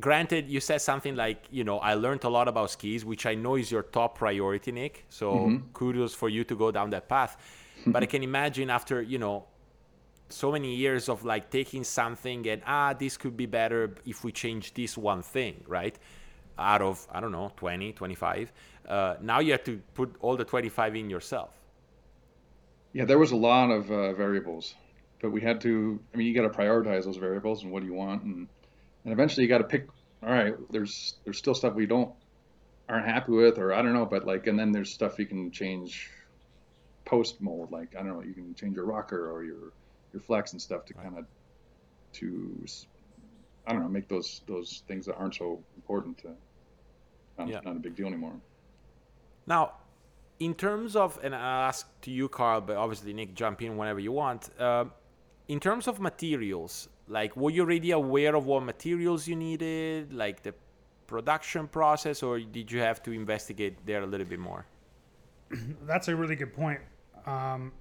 [0.00, 3.34] granted, you said something like you know I learned a lot about skis, which I
[3.34, 5.04] know is your top priority, Nick.
[5.08, 5.72] So mm-hmm.
[5.72, 7.36] kudos for you to go down that path.
[7.86, 9.44] but I can imagine after you know
[10.32, 14.32] so many years of like taking something and ah this could be better if we
[14.32, 15.98] change this one thing right
[16.58, 18.52] out of i don't know 20 25
[18.88, 21.62] uh, now you have to put all the 25 in yourself
[22.92, 24.74] yeah, there was a lot of uh, variables,
[25.20, 25.98] but we had to.
[26.12, 28.48] I mean, you got to prioritize those variables and what do you want, and
[29.04, 29.88] and eventually you got to pick.
[30.22, 32.12] All right, there's there's still stuff we don't
[32.88, 35.50] aren't happy with, or I don't know, but like, and then there's stuff you can
[35.50, 36.10] change
[37.04, 39.72] post mold, like I don't know, you can change your rocker or your
[40.12, 41.04] your flex and stuff to right.
[41.04, 41.26] kind of
[42.14, 42.64] to
[43.66, 46.28] I don't know make those those things that aren't so important to
[47.38, 47.60] not, yeah.
[47.64, 48.34] not a big deal anymore.
[49.46, 49.72] Now,
[50.38, 54.00] in terms of, and I'll ask to you, Carl, but obviously Nick, jump in whenever
[54.00, 54.50] you want.
[54.58, 54.84] Uh,
[55.48, 60.42] in terms of materials, like were you already aware of what materials you needed, like
[60.42, 60.54] the
[61.06, 64.66] production process, or did you have to investigate there a little bit more?
[65.82, 66.80] That's a really good point.
[67.26, 67.72] Um,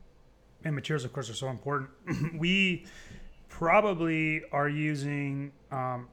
[0.63, 1.89] and materials, of course, are so important.
[2.37, 2.85] we
[3.49, 6.07] probably are using um,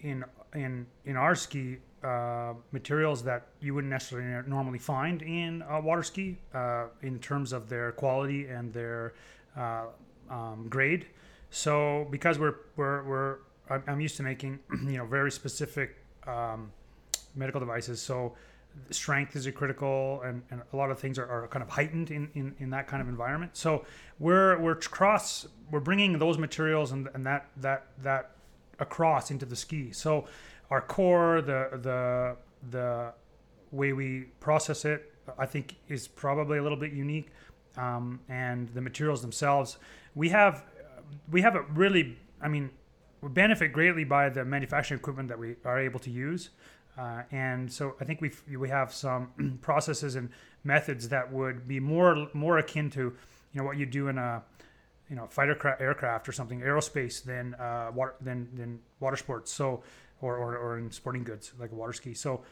[0.00, 6.02] in in in our ski uh, materials that you wouldn't necessarily normally find in water
[6.02, 9.14] ski uh, in terms of their quality and their
[9.56, 9.86] uh,
[10.30, 11.06] um, grade.
[11.50, 13.36] So because we're we're, we're
[13.86, 16.70] I'm used to making you know very specific um,
[17.34, 18.34] medical devices, so
[18.90, 22.10] strength is a critical and, and a lot of things are, are kind of heightened
[22.10, 23.56] in, in, in that kind of environment.
[23.56, 23.84] So
[24.18, 28.30] we're we're cross we're bringing those materials and, and that that that
[28.78, 29.92] across into the ski.
[29.92, 30.26] So
[30.70, 32.36] our core, the the
[32.70, 33.12] the
[33.70, 37.28] way we process it, I think is probably a little bit unique,
[37.76, 39.78] um, and the materials themselves.
[40.14, 40.64] We have
[41.30, 42.70] we have a really, I mean,
[43.20, 46.50] we benefit greatly by the manufacturing equipment that we are able to use.
[46.98, 50.30] Uh, and so I think we we have some processes and
[50.64, 53.14] methods that would be more more akin to, you
[53.54, 54.42] know, what you do in a,
[55.08, 59.52] you know, fighter cra- aircraft or something, aerospace than uh, water than than water sports.
[59.52, 59.84] So,
[60.20, 62.14] or, or or in sporting goods like a water ski.
[62.14, 62.42] So,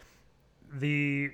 [0.73, 1.33] the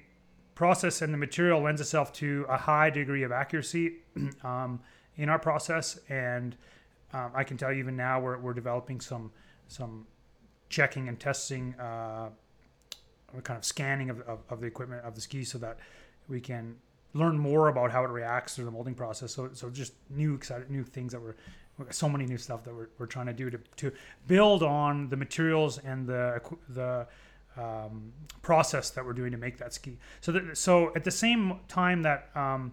[0.54, 3.96] process and the material lends itself to a high degree of accuracy
[4.44, 4.80] um,
[5.16, 6.56] in our process, and
[7.12, 9.30] um, I can tell you even now we're we're developing some
[9.68, 10.06] some
[10.70, 11.74] checking and testing.
[11.74, 12.30] Uh,
[13.40, 15.78] kind of scanning of, of, of the equipment of the ski so that
[16.28, 16.76] we can
[17.14, 19.32] learn more about how it reacts through the molding process.
[19.34, 21.34] So, so just new exciting new things that we're
[21.90, 23.92] so many new stuff that we're, we're trying to do to, to
[24.26, 26.40] build on the materials and the
[26.70, 27.06] the
[27.56, 29.98] um, process that we're doing to make that ski.
[30.20, 32.72] So that, so at the same time that um,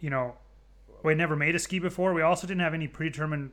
[0.00, 0.34] you know
[1.02, 3.50] we never made a ski before, we also didn't have any predetermined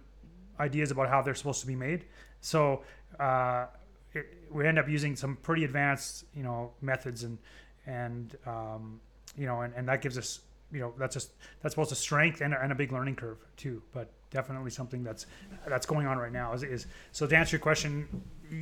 [0.60, 2.06] ideas about how they're supposed to be made.
[2.42, 2.82] So
[3.20, 3.68] uh,
[4.14, 7.38] it, we end up using some pretty advanced, you know, methods and
[7.86, 9.00] and um,
[9.38, 10.40] you know, and, and that gives us,
[10.72, 13.38] you know, that's just that's both a strength and a, and a big learning curve
[13.58, 13.82] too.
[13.94, 15.26] But definitely something that's
[15.68, 16.54] that's going on right now.
[16.54, 18.08] Is, is so to answer your question,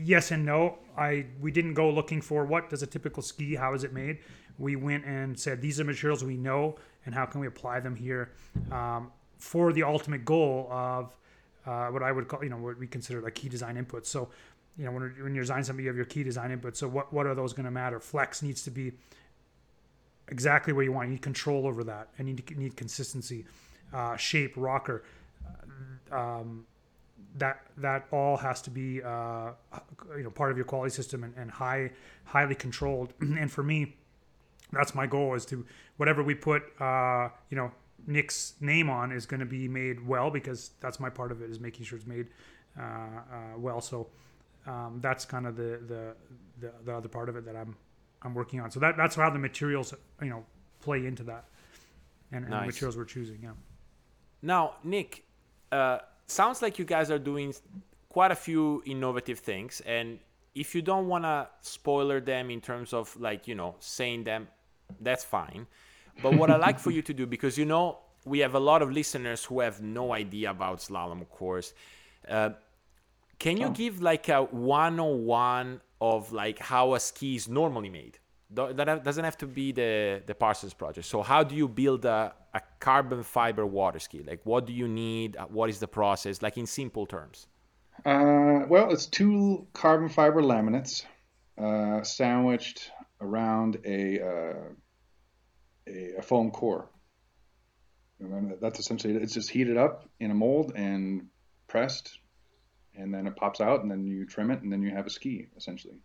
[0.03, 0.77] yes and no.
[0.97, 4.19] I we didn't go looking for what does a typical ski, how is it made.
[4.57, 7.95] We went and said these are materials we know, and how can we apply them
[7.95, 8.31] here
[8.71, 11.15] um, for the ultimate goal of
[11.65, 14.07] uh, what I would call, you know, what we consider like key design inputs.
[14.07, 14.29] So
[14.77, 16.77] you know, when, when you're designing something, you have your key design inputs.
[16.77, 17.99] So what, what are those going to matter?
[17.99, 18.93] Flex needs to be
[20.27, 21.07] exactly where you want.
[21.07, 22.09] You need control over that.
[22.17, 23.45] And you need, you need consistency,
[23.93, 25.03] uh, shape, rocker.
[26.11, 26.65] Um,
[27.37, 29.51] that that all has to be uh,
[30.17, 31.91] you know part of your quality system and, and high
[32.25, 33.13] highly controlled.
[33.21, 33.95] and for me,
[34.71, 35.65] that's my goal is to
[35.97, 37.71] whatever we put uh, you know
[38.07, 41.49] Nick's name on is going to be made well because that's my part of it
[41.49, 42.27] is making sure it's made
[42.77, 43.81] uh, uh, well.
[43.81, 44.07] So
[44.67, 46.15] um, that's kind of the, the,
[46.59, 47.75] the the other part of it that I'm
[48.21, 48.71] I'm working on.
[48.71, 50.45] So that that's how the materials you know
[50.81, 51.45] play into that,
[52.31, 52.61] and, and Nice.
[52.61, 53.39] the materials we're choosing.
[53.43, 53.51] Yeah.
[54.41, 55.23] Now, Nick,
[55.71, 57.53] uh, sounds like you guys are doing
[58.09, 60.19] quite a few innovative things, and
[60.53, 64.47] if you don't want to spoiler them in terms of like you know saying them,
[64.99, 65.67] that's fine.
[66.21, 68.81] But what I like for you to do, because you know we have a lot
[68.81, 71.73] of listeners who have no idea about slalom, of course.
[72.27, 72.51] Uh,
[73.43, 78.19] can you give like a 101 of like how a ski is normally made?
[78.53, 81.07] That doesn't have to be the the Parsons project.
[81.07, 84.19] So how do you build a, a carbon fiber water ski?
[84.31, 85.29] Like what do you need?
[85.37, 86.41] Uh, What is the process?
[86.45, 87.47] Like in simple terms.
[88.05, 90.93] Uh, well, it's two carbon fiber laminates
[91.65, 94.01] uh, sandwiched around a,
[94.31, 94.69] uh,
[95.87, 96.89] a a foam core.
[98.19, 99.23] And that's essentially it.
[99.23, 101.27] It's just heated up in a mold and
[101.67, 102.07] pressed,
[103.01, 105.09] and then it pops out, and then you trim it, and then you have a
[105.09, 105.97] ski essentially.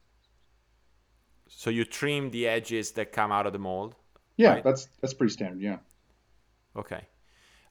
[1.49, 3.97] So you trim the edges that come out of the mold.
[4.37, 4.65] Yeah, Right.
[4.65, 5.61] that's that's pretty standard.
[5.61, 5.79] Yeah.
[6.77, 7.09] Okay.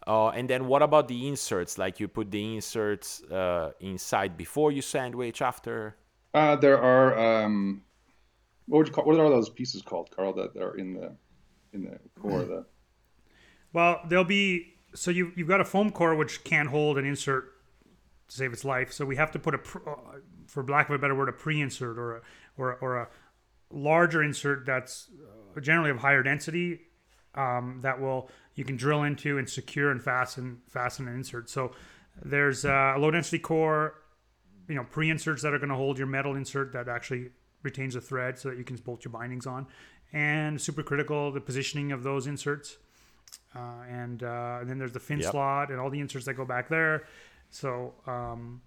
[0.08, 1.78] Uh, and then what about the inserts?
[1.78, 5.98] Like you put the inserts uh, inside before you sandwich after?
[6.34, 7.84] Uh, there are um,
[8.68, 9.06] what would you call?
[9.06, 10.34] What are those pieces called, Carl?
[10.34, 11.16] That are in the
[11.74, 12.42] in the core.
[12.42, 12.66] of The
[13.74, 17.52] Well, there'll be so you you've got a foam core which can't hold an insert
[18.28, 18.92] to save its life.
[18.92, 19.96] So we have to put a, uh,
[20.48, 22.22] for lack of a better word, a pre-insert or a
[22.58, 23.08] or a- or a
[23.72, 25.10] larger insert that's
[25.56, 26.82] uh, generally of higher density
[27.36, 31.50] um, that will you can drill into and secure and fasten fasten an insert.
[31.50, 31.72] So
[32.24, 33.96] there's uh, a low density core,
[34.70, 37.32] you know, pre-inserts that are going to hold your metal insert that actually
[37.64, 39.68] retains a thread so that you can bolt your bindings on,
[40.14, 42.78] and super critical the positioning of those inserts.
[43.56, 43.60] Uh,
[43.90, 45.32] and, uh, and then there's the fin Yep.
[45.32, 47.06] slot and all the inserts that go back there.
[47.56, 48.62] So um,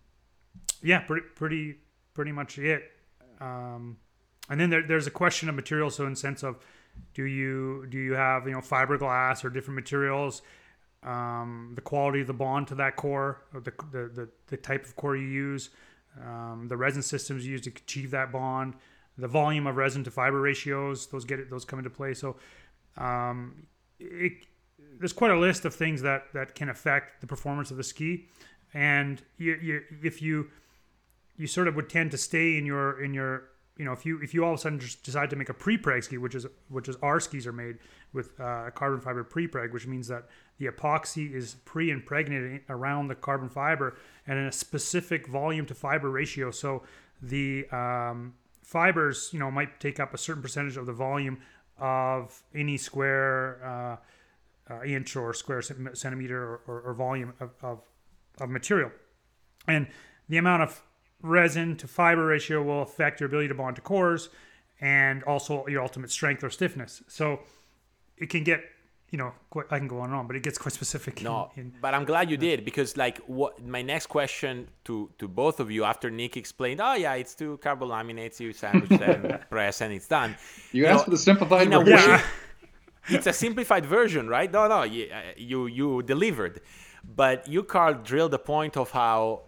[0.82, 1.76] yeah, pretty pretty
[2.14, 2.82] pretty much it.
[3.40, 3.98] Um,
[4.50, 5.90] and then there, there's a question of material.
[5.90, 6.58] So in sense of,
[7.14, 10.42] do you do you have you know fiberglass or different materials?
[11.02, 14.84] um, the quality of the bond to that core, or the, the, the, the type
[14.84, 15.70] of core you use,
[16.24, 18.74] um, the resin systems used to achieve that bond,
[19.16, 22.14] the volume of resin to fiber ratios, those get it, those come into play.
[22.14, 22.36] So
[22.96, 23.66] um,
[24.00, 24.32] it,
[24.98, 28.26] there's quite a list of things that, that can affect the performance of the ski.
[28.74, 30.50] And you, you, if you
[31.36, 33.44] you sort of would tend to stay in your in your
[33.76, 35.54] you know if you if you all of a sudden just decide to make a
[35.54, 37.78] pre-preg ski which is which is our skis are made
[38.12, 40.24] with uh, carbon fiber pre-preg which means that
[40.58, 46.10] the epoxy is pre-impregnated around the carbon fiber and in a specific volume to fiber
[46.10, 46.50] ratio.
[46.50, 46.82] So
[47.22, 51.38] the um, fibers you know might take up a certain percentage of the volume
[51.78, 57.80] of any square uh, uh, inch or square centimeter or, or, or volume of, of,
[58.40, 58.90] of material
[59.66, 59.86] and
[60.28, 60.82] the amount of
[61.22, 64.28] resin to fiber ratio will affect your ability to bond to cores
[64.80, 67.02] and also your ultimate strength or stiffness.
[67.08, 67.40] So
[68.16, 68.62] it can get,
[69.10, 71.22] you know, quite, I can go on and on, but it gets quite specific.
[71.22, 75.10] No, in, in, but I'm glad you did because, like, what my next question to
[75.18, 79.00] to both of you after Nick explained, oh yeah, it's two carbon laminates, you sandwich
[79.00, 80.36] and press, and it's done.
[80.72, 81.86] You, you asked know, for the simplified version.
[81.88, 82.22] Yeah.
[83.08, 84.52] it's a simplified version, right?
[84.52, 86.60] No, no, you you, you delivered,
[87.04, 89.42] but you, Carl, drilled the point of how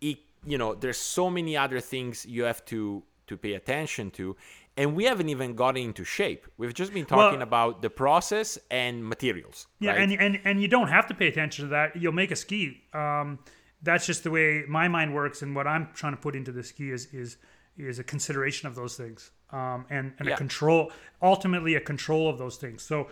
[0.00, 4.36] it, you know there's so many other things you have to to pay attention to
[4.76, 8.58] and we haven't even gotten into shape we've just been talking well, about the process
[8.70, 10.00] and materials yeah right?
[10.00, 12.82] and, and and you don't have to pay attention to that you'll make a ski
[12.94, 13.38] um,
[13.82, 16.62] that's just the way my mind works and what i'm trying to put into the
[16.62, 17.36] ski is is
[17.76, 20.34] is a consideration of those things um, and and yeah.
[20.34, 20.90] a control
[21.22, 23.08] ultimately a control of those things so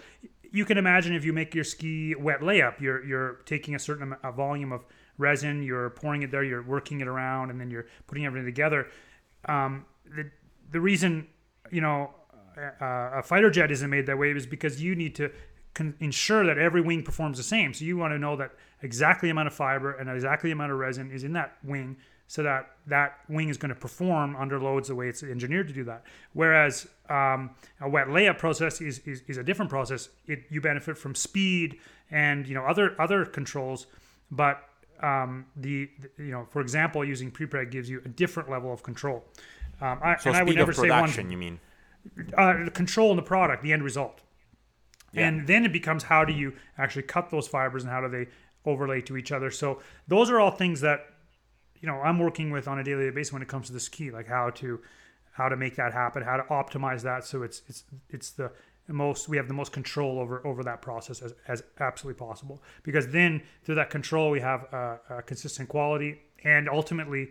[0.53, 4.05] you can imagine if you make your ski wet layup you're you're taking a certain
[4.05, 4.85] amount, a volume of
[5.19, 8.89] resin, you're pouring it there, you're working it around, and then you're putting everything together.
[9.47, 10.31] Um, the
[10.71, 11.29] the reason
[11.71, 12.11] you know
[12.81, 15.31] a fighter jet isn't made that way is because you need to
[15.75, 17.75] con- ensure that every wing performs the same.
[17.75, 21.11] So you want to know that exactly amount of fiber and exactly amount of resin
[21.11, 21.97] is in that wing,
[22.29, 25.75] so that that wing is going to perform under loads the way it's engineered to
[25.75, 26.05] do that.
[26.33, 30.09] Whereas um, a wet layup process is, is, is a different process.
[30.27, 31.79] It you benefit from speed
[32.11, 33.87] and you know other other controls,
[34.31, 34.63] but
[35.01, 38.83] um, the, the, you know, for example, using prepreg gives you a different level of
[38.83, 39.25] control.
[39.81, 41.31] Um, I, so and I would never say one.
[41.31, 41.61] You mean
[42.37, 44.23] uh, control in the product, the end result,
[45.13, 45.29] yeah.
[45.29, 48.29] and then it becomes how do you actually cut those fibers and how do they
[48.65, 49.51] overlay to each other.
[49.51, 51.07] So those are all things that
[51.81, 54.11] you know I'm working with on a daily basis when it comes to the ski,
[54.11, 54.81] like how to
[55.33, 57.25] how to make that happen, how to optimize that.
[57.25, 58.51] So it's it's it's the
[58.89, 62.63] most we have the most control over over that process as, as absolutely possible.
[62.83, 66.21] Because then through that control we have a, a consistent quality.
[66.45, 67.31] And ultimately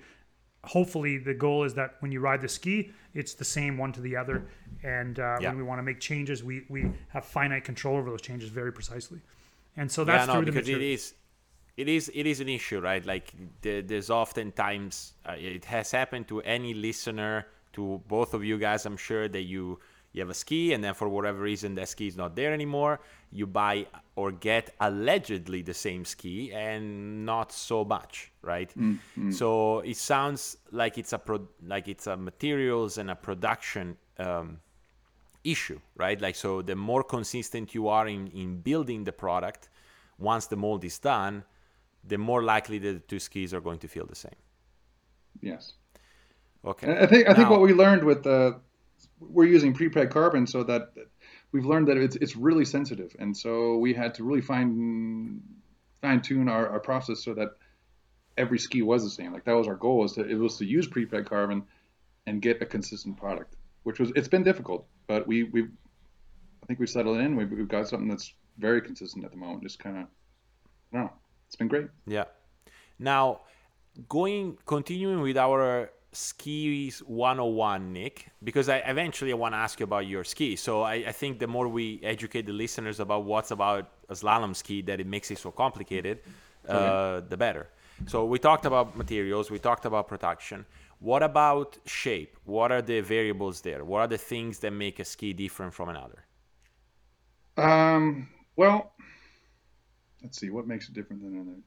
[0.63, 4.01] hopefully the goal is that when you ride the ski it's the same one to
[4.01, 4.45] the other.
[4.83, 5.49] And uh, yeah.
[5.49, 8.71] when we want to make changes we we have finite control over those changes very
[8.71, 9.19] precisely.
[9.77, 11.13] And so that's yeah, no, through because it is
[11.77, 13.05] it is it is an issue right?
[13.05, 18.85] Like there's oftentimes uh, it has happened to any listener to both of you guys
[18.85, 19.77] i'm sure that you
[20.15, 23.01] you have a ski and then for whatever reason that ski is not there anymore.
[23.31, 28.71] You buy or get allegedly the same ski and not so much right?
[28.77, 29.31] Mm-hmm.
[29.31, 34.59] so it sounds like it's a pro- like it's a materials and a production um,
[35.43, 36.19] issue right?
[36.21, 39.67] Like so the more consistent you are in in building the product
[40.17, 41.43] once the mold is done
[42.07, 44.39] the more likely that the two skis are going to feel the same
[45.41, 45.73] yes
[46.63, 48.59] okay i think i now, think what we learned with the
[49.19, 50.93] we're using pre-preg carbon so that
[51.51, 55.39] we've learned that it's it's really sensitive, and so we had to really fine
[56.01, 57.51] fine tune our, our process so that
[58.37, 59.31] every ski was the same.
[59.31, 61.63] Like that was our goal is to it was to use pre-preg carbon
[62.27, 66.79] and get a consistent product, which was it's been difficult, but we we I think
[66.79, 67.35] we've settled in.
[67.35, 69.63] We've, we've got something that's very consistent at the moment.
[69.63, 70.05] Just kind of,
[70.91, 71.11] no,
[71.47, 71.87] it's been great.
[72.07, 72.25] Yeah.
[72.99, 73.41] Now,
[74.09, 79.83] going continuing with our skis 101 nick because i eventually i want to ask you
[79.83, 80.55] about your ski.
[80.55, 84.55] So I, I, think the more we educate the listeners about what's about a slalom
[84.55, 86.19] ski that it makes it so complicated
[86.69, 87.67] uh, the better.
[88.07, 90.65] So we talked about materials we talked about production.
[90.99, 92.37] What about shape?
[92.45, 93.83] What are the variables there?
[93.83, 96.23] What are the things that make a ski different from another?
[97.57, 98.93] Um well
[100.25, 101.61] let's see what makes it different than another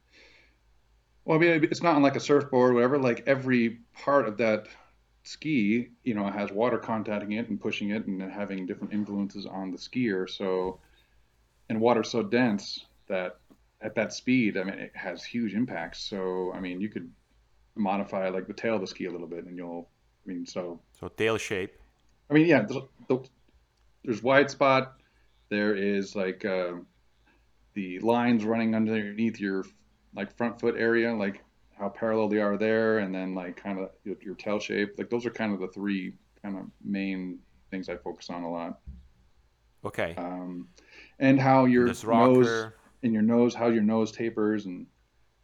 [1.28, 2.98] well, I mean, it's not like a surfboard or whatever.
[2.98, 4.66] Like every part of that
[5.24, 9.70] ski, you know, has water contacting it and pushing it and having different influences on
[9.70, 10.26] the skier.
[10.26, 10.80] So,
[11.68, 13.36] and water's so dense that
[13.82, 16.00] at that speed, I mean, it has huge impacts.
[16.00, 17.12] So, I mean, you could
[17.74, 19.86] modify like the tail of the ski a little bit, and you'll,
[20.24, 20.80] I mean, so.
[20.98, 21.76] So tail shape.
[22.30, 22.64] I mean, yeah,
[23.06, 23.28] there's,
[24.02, 24.94] there's wide spot.
[25.50, 26.72] There is like uh,
[27.78, 29.64] the lines running underneath your
[30.14, 31.44] like front foot area, like
[31.78, 34.94] how parallel they are there, and then like kind of your, your tail shape.
[34.98, 37.38] Like those are kind of the three kind of main
[37.70, 38.80] things I focus on a lot.
[39.84, 40.14] Okay.
[40.16, 40.68] Um,
[41.20, 42.74] and how your This nose rocker.
[43.02, 44.86] in your nose, how your nose tapers, and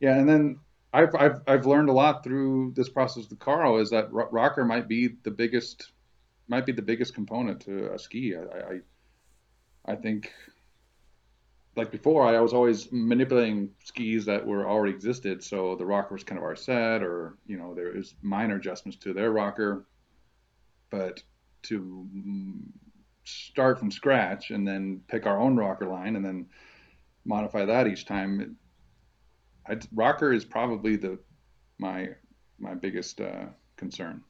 [0.01, 0.59] yeah, and then
[0.93, 4.89] I've I've I've learned a lot through this process with Carl is that rocker might
[4.89, 5.93] be the biggest
[6.49, 8.35] might be the biggest component to a ski.
[8.37, 10.33] I I, I think
[11.77, 16.25] like before I was always manipulating skis that were already existed, so the rocker was
[16.25, 19.87] kind of our set, or you know there is minor adjustments to their rocker,
[20.91, 21.23] but
[21.65, 22.07] to
[23.25, 26.47] start from scratch and then pick our own rocker line and then
[27.25, 28.57] modify that each time.
[29.67, 31.19] I, rocker is probably the
[31.79, 32.09] my
[32.59, 33.47] my biggest uh,
[33.77, 34.23] concern.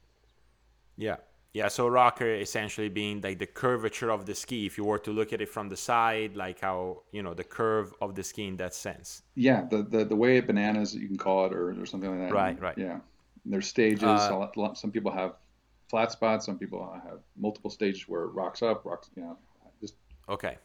[0.97, 1.17] Yeah.
[1.55, 4.67] Yeah, so rocker essentially being like the curvature of the ski.
[4.67, 7.45] If you were to look at it from the side, like how you know the
[7.45, 9.23] curve of the ski in that sense.
[9.37, 12.29] Yeah, the the, the way it bananas you can call it or, or something like
[12.29, 12.35] that.
[12.35, 12.77] Right, right.
[12.77, 12.99] Yeah,
[13.47, 14.03] there's stages.
[14.03, 15.37] Uh, a lot- lot- some people have
[15.89, 16.45] flat spots.
[16.45, 19.09] Some people have multiple stages where it rocks up, rocks.
[19.17, 19.39] You know,
[19.81, 19.95] just
[20.29, 20.59] Okay.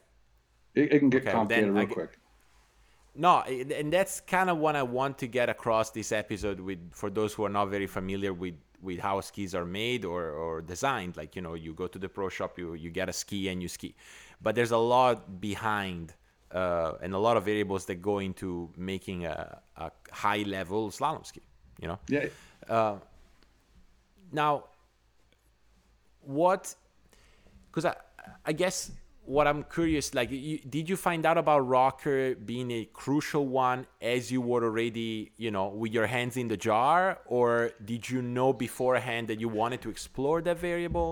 [0.74, 2.18] it, it can get Okay, complicated real I quick.
[3.16, 7.10] No, and that's kind of what I want to get across this episode with for
[7.10, 11.18] those who are not very familiar with with how skis are made or, or designed.
[11.18, 13.62] Like you know, you go to the pro shop, you you get a ski and
[13.62, 13.96] you ski,
[14.42, 16.14] but there's a lot behind
[16.52, 21.26] uh, and a lot of variables that go into making a, a high level slalom
[21.26, 21.42] ski.
[21.82, 22.00] You know.
[22.08, 22.28] Yeah,
[24.32, 24.66] now
[26.22, 26.76] what
[27.68, 27.96] because I,
[28.46, 28.92] I guess
[29.30, 33.86] what i'm curious like you, did you find out about rocker being a crucial one
[34.02, 38.22] as you were already you know with your hands in the jar or did you
[38.22, 41.12] know beforehand that you wanted to explore that variable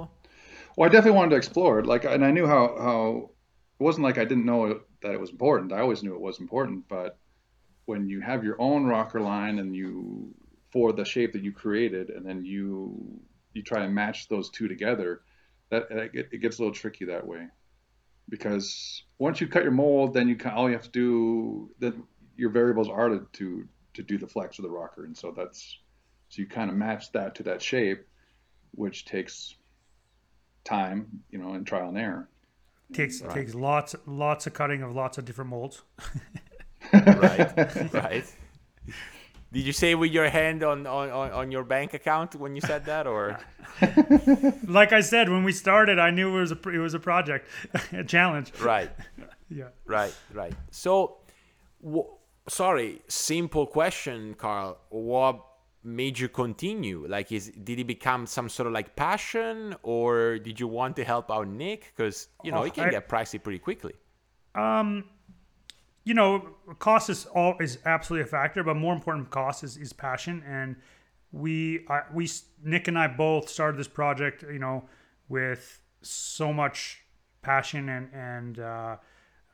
[0.76, 1.88] Well, I definitely wanted to explore it.
[1.88, 3.32] Like, and I knew how how
[3.80, 5.74] it wasn't like I didn't know that it was important.
[5.74, 6.88] I always knew it was important.
[6.88, 7.18] But
[7.86, 10.34] when you have your own rocker line and you
[10.72, 13.20] for the shape that you created, and then you
[13.54, 15.22] you try and match those two together,
[15.72, 17.48] that it gets a little tricky that way.
[18.30, 22.04] Because once you cut your mold, then you can, all you have to do then
[22.36, 25.80] your variables are to, to to do the flex of the rocker, and so that's
[26.30, 28.06] so you kind of match that to that shape,
[28.72, 29.56] which takes
[30.64, 32.30] time, you know, and trial and error.
[32.94, 35.84] takes takes lots lots of cutting of lots of different molds.
[36.94, 38.26] right right
[39.54, 42.62] did you say with your hand on, on, on on your bank account when you
[42.62, 43.40] said that or
[44.68, 47.48] Like I said when we started, I knew it was a it was a project,
[47.94, 48.52] a challenge.
[48.62, 48.92] right
[49.50, 49.70] Yeah.
[49.86, 50.54] Right, right.
[50.72, 51.20] So,
[51.82, 52.10] w-
[52.50, 54.78] sorry, simple question, Carl.
[54.90, 55.40] What
[55.86, 57.06] made you continue?
[57.08, 61.06] Like, is did it become some sort of like passion, or did you want to
[61.06, 61.94] help out Nick?
[61.96, 63.94] Because you know Oh, it can I- get pricey pretty quickly.
[64.54, 65.06] Um,
[66.08, 69.92] you know, cost is all is absolutely a factor, but more important cost is, is
[69.92, 70.42] passion.
[70.48, 70.78] And
[71.34, 72.30] we, I, we,
[72.64, 74.86] Nick and I both started this project, you know,
[75.28, 77.04] with so much
[77.42, 78.96] passion and and uh,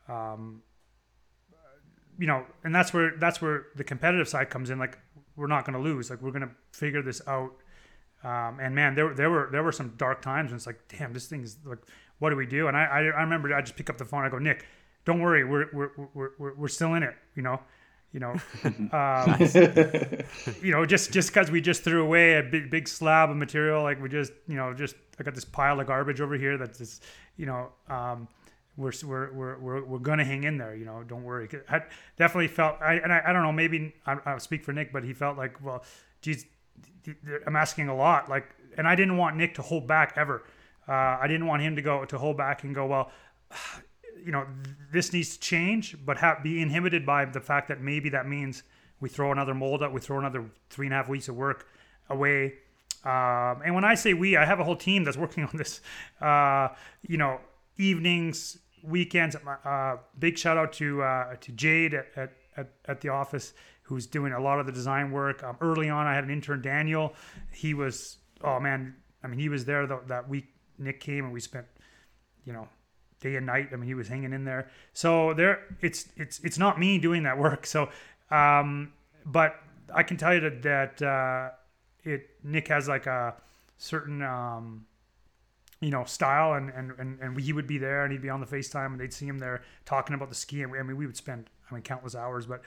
[0.08, 0.62] um,
[2.20, 4.78] you know, and that's where that's where the competitive side comes in.
[4.78, 5.00] Like,
[5.36, 6.12] we're not going to lose.
[6.12, 7.56] Like, we're going to figure this out.
[8.24, 11.14] Um, and man, there there were there were some dark times, and it's like, damn,
[11.14, 11.80] this thing's like,
[12.20, 12.68] what do we do?
[12.68, 14.24] And I I, I remember I just pick up the phone.
[14.24, 14.68] I go, Nick,
[15.06, 17.16] don't worry, we're we're we're we're, we're still in it.
[17.36, 17.60] You know,
[18.12, 18.34] you know,
[18.92, 19.40] um,
[20.62, 23.84] you know, just just because we just threw away a big big slab of material,
[23.84, 26.78] like we just you know just I got this pile of garbage over here that's
[26.78, 27.04] just
[27.38, 27.70] you know.
[27.90, 28.28] Um,
[28.76, 31.04] we're, we're, we're, we're, we're gonna hang in there, you know.
[31.04, 31.48] Don't worry.
[31.70, 31.84] I
[32.18, 33.52] definitely felt, I, and I, I don't know.
[33.52, 35.84] Maybe I, I'll speak for Nick, but he felt like, well,
[36.24, 36.48] geez,
[37.46, 38.30] I'm asking a lot.
[38.30, 40.44] Like, and I didn't want Nick to hold back ever.
[40.88, 40.92] Uh,
[41.22, 43.12] I didn't want him to go to hold back and go, well,
[44.26, 44.46] you know,
[44.92, 48.64] this needs to change, but have, be inhibited by the fact that maybe that means
[49.00, 51.68] we throw another mold out, we throw another three and a half weeks of work
[52.10, 52.54] away.
[53.04, 55.82] Um, and when I say we, I have a whole team that's working on this.
[56.22, 56.70] Uh,
[57.02, 57.40] you know,
[57.78, 59.36] evenings, weekends.
[59.66, 63.54] Uh, big shout out to uh, to Jade at, at, at, the office
[63.84, 65.44] who's doing a lot of the design work.
[65.44, 67.14] Um, early on, I had an intern, Daniel.
[67.52, 70.48] He was, oh man, I mean, he was there th- that week.
[70.78, 71.66] Nick came and we spent,
[72.46, 72.68] you know,
[73.24, 73.70] day and night.
[73.72, 74.70] I mean, he was hanging in there.
[74.94, 77.66] So there, it's it's it's not me doing that work.
[77.66, 77.90] So,
[78.30, 78.94] um,
[79.26, 79.56] but
[79.94, 81.50] I can tell you that that uh,
[82.04, 83.36] it Nick has like a
[83.78, 84.86] certain um,
[85.80, 88.42] you know style and and and and he would be there and he'd be on
[88.42, 91.06] the FaceTime and they'd see him there talking about the ski and I mean we
[91.06, 92.46] would spend I mean countless hours.
[92.46, 92.62] But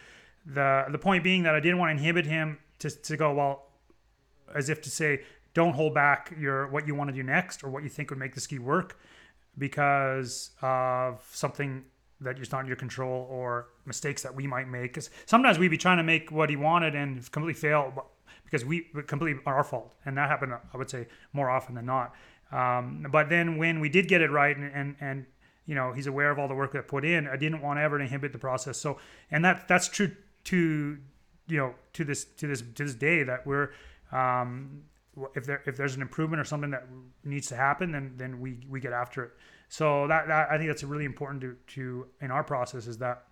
[0.44, 3.66] the the point being that I didn't want to inhibit him to to go well
[4.54, 5.22] as if to say
[5.54, 8.18] don't hold back your what you want to do next or what you think would
[8.18, 8.98] make the ski work
[9.58, 11.84] because of something
[12.20, 14.92] that just not in your control or mistakes that we might make.
[14.92, 18.06] Because sometimes we'd be trying to make what he wanted and completely fail
[18.44, 20.52] because we completely our fault, and that happened.
[20.52, 22.14] I would say more often than not.
[22.52, 25.26] Um, but then when we did get it right and, and and
[25.66, 27.82] you know he's aware of all the work that put in, I didn't want to
[27.82, 28.78] ever inhibit the process.
[28.78, 28.98] So
[29.30, 30.12] and that that's true
[30.44, 30.98] to
[31.48, 33.70] you know to this to this to this day that we're
[34.12, 34.84] um,
[35.34, 36.86] if there if there's an improvement or something that
[37.24, 39.30] needs to happen, then then we we get after it.
[39.68, 43.24] So that, that I think that's really important to to in our process is that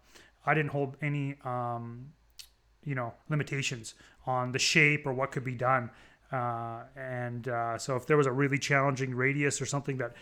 [0.46, 2.12] I didn't hold any um,
[2.84, 3.94] you know limitations
[4.26, 5.90] on the shape or what could be done.
[6.32, 10.14] Uh, and uh, so if there was a really challenging radius or something that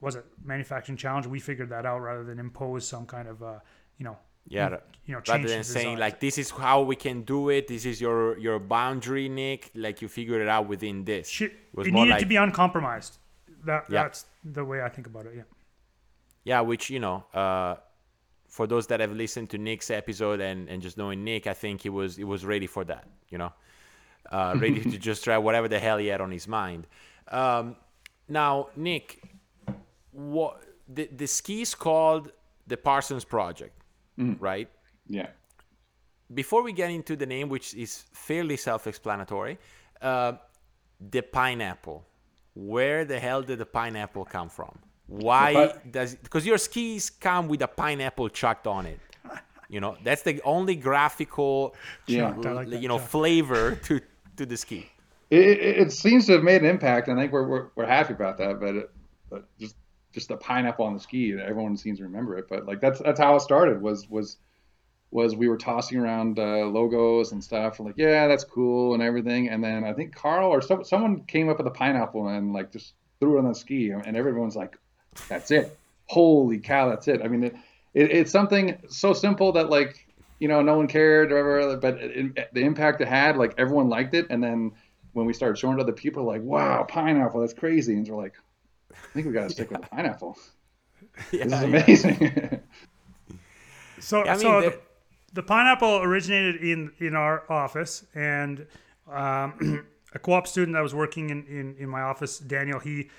[0.00, 3.58] was a manufacturing challenge, we figured that out rather than impose some kind of uh,
[3.98, 4.16] you know
[4.46, 4.76] yeah
[5.06, 7.66] you know rather than saying like this is how we can do it.
[7.66, 9.70] This is your your boundary nick.
[9.74, 11.40] Like you figure it out within this.
[11.40, 13.18] It, was it needed like, to be uncompromised.
[13.64, 14.04] That yeah.
[14.04, 15.42] that's the way i think about it yeah.
[16.44, 17.76] Yeah which you know uh
[18.48, 21.82] for those that have listened to nick's episode and and just knowing nick i think
[21.82, 23.52] he was he was ready for that you know?
[24.30, 26.86] Uh ready to just try whatever the hell he had on his mind.
[27.28, 27.76] Um
[28.28, 29.22] now nick
[30.12, 32.32] what the the ski is called
[32.66, 33.79] the parsons project
[34.20, 34.36] mm.
[34.40, 34.68] right?
[35.08, 35.28] Yeah.
[36.32, 39.58] Before we get into the name, which is fairly self-explanatory,
[40.00, 40.34] uh,
[41.10, 42.04] the pineapple.
[42.54, 44.78] Where the hell did the pineapple come from?
[45.06, 49.00] Why does because your skis come with a pineapple chucked on it?
[49.68, 51.74] You know that's the only graphical,
[52.06, 54.00] yeah, like you know, flavor to
[54.36, 54.90] to the ski.
[55.30, 57.08] It, it, it, seems to have made an impact.
[57.08, 58.90] I think we're, we're, we're happy about that, but, it,
[59.30, 59.76] but just
[60.12, 61.34] just the pineapple on the ski.
[61.40, 63.80] Everyone seems to remember it, but like that's that's how it started.
[63.80, 64.38] Was was
[65.10, 69.48] was we were tossing around uh, logos and stuff, like yeah, that's cool and everything.
[69.48, 72.72] And then I think Carl or so, someone came up with a pineapple and like
[72.72, 74.76] just threw it on the ski, and everyone's like,
[75.28, 75.76] "That's it!
[76.06, 77.54] Holy cow, that's it!" I mean, it,
[77.94, 80.06] it, it's something so simple that like
[80.38, 83.88] you know no one cared or whatever, but it, the impact it had, like everyone
[83.88, 84.72] liked it, and then
[85.12, 88.14] when we started showing it to other people, like, "Wow, pineapple, that's crazy," and they're
[88.14, 88.34] like,
[88.92, 90.36] I think we got to stick with the pineapple.
[91.32, 92.16] Yeah, this is amazing.
[93.30, 93.36] Yeah.
[93.98, 94.80] so, I mean, so the,
[95.32, 98.66] the, pineapple originated in in our office, and
[99.10, 103.10] um, a co-op student that was working in, in, in my office, Daniel, he,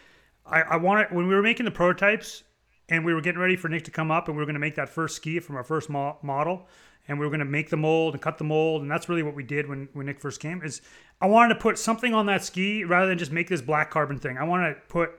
[0.45, 2.43] I, I wanted when we were making the prototypes,
[2.89, 4.59] and we were getting ready for Nick to come up, and we were going to
[4.59, 6.67] make that first ski from our first mo- model
[7.07, 9.24] and we were going to make the mold and cut the mold and that's really
[9.24, 10.82] what we did when, when nick first came is
[11.19, 14.17] i wanted to put something on that ski rather than just make this black carbon
[14.17, 15.11] thing i wanted to put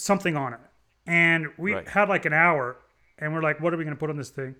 [0.00, 0.60] something on it.
[1.06, 1.88] And we right.
[1.88, 2.76] had like an hour
[3.18, 4.54] and we're like, what are we going to put on this thing?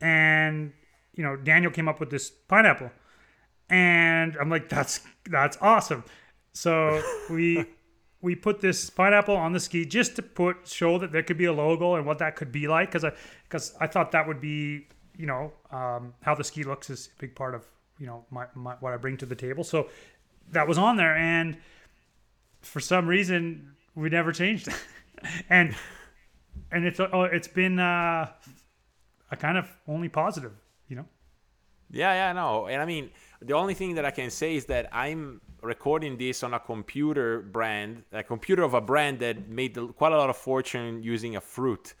[0.00, 0.72] And,
[1.14, 2.90] you know, Daniel came up with this pineapple.
[3.68, 6.04] And I'm like, that's, that's awesome.
[6.52, 7.64] So we,
[8.20, 11.46] we put this pineapple on the ski just to put, show that there could be
[11.46, 12.90] a logo and what that could be like.
[12.90, 13.12] Cause I,
[13.48, 17.20] cause I thought that would be, you know, um, how the ski looks is a
[17.20, 17.66] big part of,
[17.98, 19.64] you know, my, my, what I bring to the table.
[19.64, 19.88] So
[20.50, 21.16] that was on there.
[21.16, 21.58] And
[22.60, 24.74] for some reason, we never changed it.
[25.50, 25.74] and
[26.70, 28.28] and it's oh, it's been uh,
[29.30, 30.52] a kind of only positive,
[30.88, 31.06] you know.
[31.90, 34.88] Yeah, yeah, no, and I mean the only thing that I can say is that
[34.92, 40.12] I'm recording this on a computer brand, a computer of a brand that made quite
[40.12, 41.94] a lot of fortune using a fruit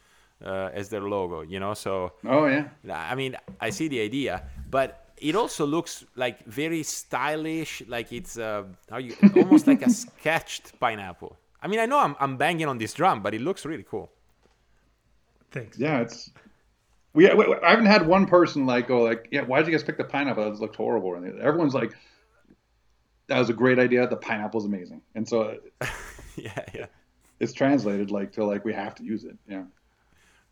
[0.44, 1.74] uh, as their logo, you know.
[1.74, 6.82] So oh yeah, I mean I see the idea, but it also looks like very
[6.82, 11.38] stylish, like it's uh, how you almost like a sketched pineapple.
[11.64, 14.12] I mean, I know I'm, I'm banging on this drum, but it looks really cool.
[15.50, 15.78] Thanks.
[15.78, 16.30] Yeah, it's
[17.14, 19.82] we, we, I haven't had one person like go like, yeah, why did you guys
[19.82, 20.46] pick the pineapple?
[20.46, 21.14] It looked horrible.
[21.14, 21.92] And everyone's like,
[23.28, 24.06] that was a great idea.
[24.06, 25.00] The pineapple's amazing.
[25.14, 25.56] And so,
[26.36, 26.86] yeah, yeah,
[27.40, 29.36] it's translated like to like we have to use it.
[29.48, 29.62] Yeah.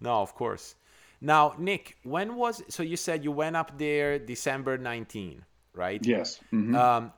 [0.00, 0.76] No, of course.
[1.20, 2.82] Now, Nick, when was so?
[2.82, 5.44] You said you went up there December 19,
[5.74, 6.04] right?
[6.04, 6.40] Yes.
[6.52, 6.74] Mm-hmm.
[6.74, 7.12] Um,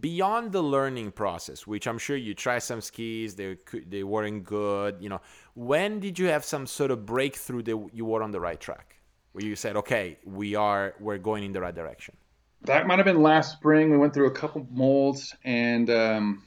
[0.00, 3.56] beyond the learning process which i'm sure you try some skis they
[3.88, 5.20] they weren't good you know
[5.58, 8.94] when did you have some sort of breakthrough that you were on the right track?
[9.32, 12.16] Where you said okay we are we're going in the right direction.
[12.62, 13.90] That might have been last spring.
[13.90, 16.42] We went through a couple molds and um,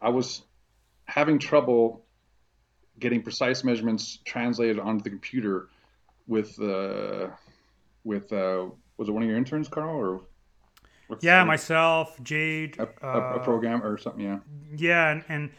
[0.00, 0.42] i was
[1.04, 2.04] having trouble
[2.98, 5.68] getting precise measurements translated onto the computer
[6.26, 7.28] with uh,
[8.04, 8.66] with uh,
[8.96, 10.22] was it one of your interns carl or
[11.20, 14.24] yeah, the, myself, Jade, a, a, a, uh, program or something.
[14.24, 14.38] Yeah.
[14.74, 15.50] Yeah, and, and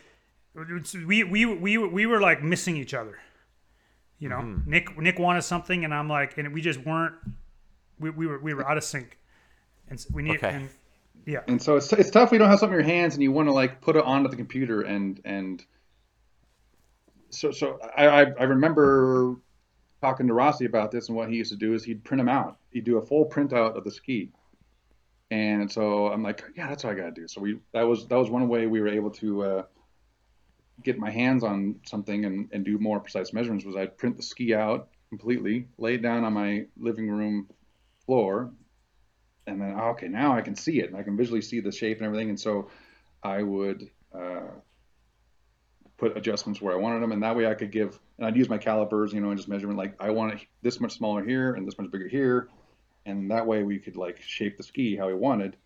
[1.07, 3.19] we we we we were like missing each other.
[4.19, 4.69] You know, mm-hmm.
[4.69, 7.15] Nick Nick wanted something, and I'm like, and we just weren't.
[7.99, 9.17] We, we were we were out of sync,
[9.89, 10.55] and we need okay.
[10.55, 10.69] and
[11.25, 11.41] yeah.
[11.47, 12.31] And so it's it's tough.
[12.31, 14.29] We don't have something in your hands, and you want to like put it onto
[14.29, 15.63] the computer, and and
[17.29, 19.35] so so I I, I remember
[20.01, 22.29] talking to Rossi about this, and what he used to do is he'd print them
[22.29, 22.57] out.
[22.71, 24.31] He'd do a full printout of the ski.
[25.29, 27.27] And so I'm like, yeah, that's what I gotta do.
[27.27, 29.63] So we that was that was one way we were able to uh,
[30.83, 34.23] get my hands on something and, and do more precise measurements was I'd print the
[34.23, 37.47] ski out completely, lay it down on my living room
[38.05, 38.51] floor,
[39.47, 41.71] and then oh, okay, now I can see it and I can visually see the
[41.71, 42.29] shape and everything.
[42.29, 42.69] And so
[43.21, 44.51] I would uh,
[45.97, 48.49] put adjustments where I wanted them, and that way I could give and I'd use
[48.49, 51.53] my calipers, you know, and just measurement like I want it this much smaller here
[51.53, 52.49] and this much bigger here,
[53.07, 55.57] and that way we could like shape the ski how we wanted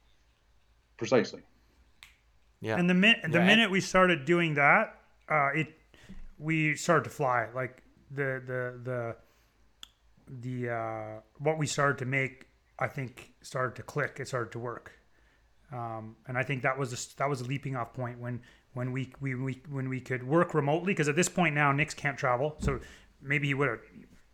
[0.98, 1.42] precisely.
[2.62, 2.78] Yeah.
[2.78, 3.46] And the minute the yeah.
[3.46, 4.96] minute we started doing that,
[5.28, 5.68] uh, it
[6.38, 7.48] we started to fly.
[7.54, 7.82] Like
[8.12, 9.16] the the the
[10.40, 12.48] the uh, what we started to make,
[12.80, 14.18] I think, started to click.
[14.20, 14.92] It started to work,
[15.72, 18.42] um, and I think that was a, that was a leaping off point when
[18.74, 20.94] when we, we, we when we could work remotely.
[20.94, 22.80] Because at this point now, Nick's can't travel, so
[23.22, 23.82] maybe he would have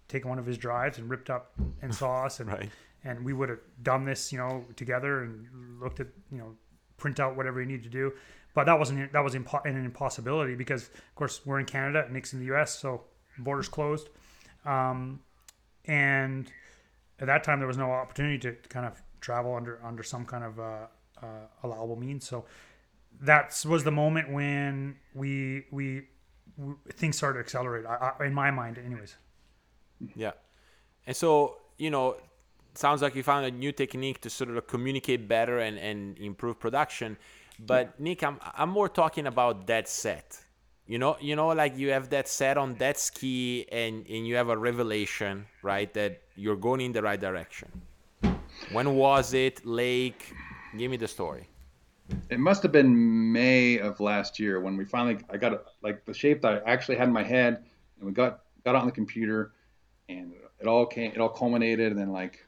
[0.10, 2.70] taken one of his drives and ripped up and saw us, and right.
[3.04, 5.48] And we would have done this, you know, together and
[5.82, 6.56] looked at you know
[6.98, 8.12] print out whatever he need to do.
[8.54, 12.34] But that wasn't that was impo- an impossibility because of course we're in Canada, Nick's
[12.34, 13.04] in the U.S., so
[13.38, 14.10] borders closed,
[14.66, 15.20] um,
[15.86, 16.52] and
[17.20, 20.44] at that time there was no opportunity to kind of travel under under some kind
[20.44, 20.88] of uh,
[21.22, 21.26] uh,
[21.64, 22.28] allowable means.
[22.28, 22.46] So
[23.22, 26.04] that was the moment when we we,
[26.58, 27.86] we things started to accelerate.
[27.86, 29.16] I, I, in my mind, anyways.
[30.16, 30.32] Yeah,
[31.06, 32.18] and so you know,
[32.78, 36.60] sounds like you found a new technique to sort of communicate better and and improve
[36.60, 37.18] production.
[37.60, 38.04] But yeah.
[38.06, 40.40] Nick, I'm I'm more talking about that set.
[40.86, 44.36] You know, you know, like you have that set on that ski, and and you
[44.36, 45.94] have a revelation, right?
[45.94, 47.70] That you're going in the right direction.
[48.72, 49.66] When was it?
[49.66, 50.34] Lake?
[50.78, 51.48] Give me the story
[52.30, 56.14] it must have been May of last year when we finally I got like the
[56.14, 57.64] shape that I actually had in my head,
[57.98, 59.52] and we got got on the computer,
[60.10, 62.46] and it all came it all culminated, and then like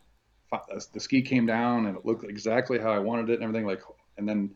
[0.52, 0.58] Uh,
[0.94, 3.82] the ski came down and it looked exactly how I wanted it and everything like,
[4.18, 4.56] and then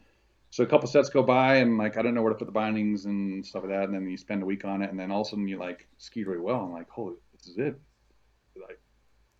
[0.49, 2.51] so a couple sets go by and like I don't know where to put the
[2.51, 5.11] bindings and stuff like that, and then you spend a week on it, and then
[5.11, 7.79] all of a sudden you like ski really well, and like holy this is it,
[8.55, 8.79] like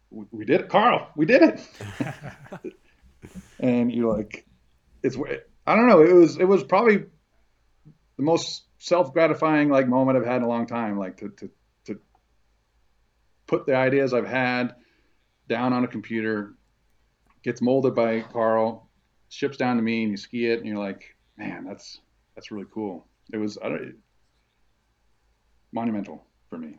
[0.10, 1.62] we, we did it, Carl, we did it,
[3.60, 4.46] and you're like
[5.04, 5.18] it's
[5.68, 6.02] I don't know.
[6.02, 7.04] It was it was probably
[8.18, 10.98] the most self gratifying like moment I've had in a long time.
[10.98, 11.50] Like to to
[11.86, 12.00] to
[13.46, 14.76] put the ideas I've had
[15.48, 16.56] down on a computer,
[17.44, 18.90] gets molded by Carl,
[19.30, 22.00] ships down to me, and you ski it, and you're like, man, that's
[22.36, 23.08] that's really cool.
[23.32, 23.96] It was I don't,
[25.72, 26.78] monumental for me.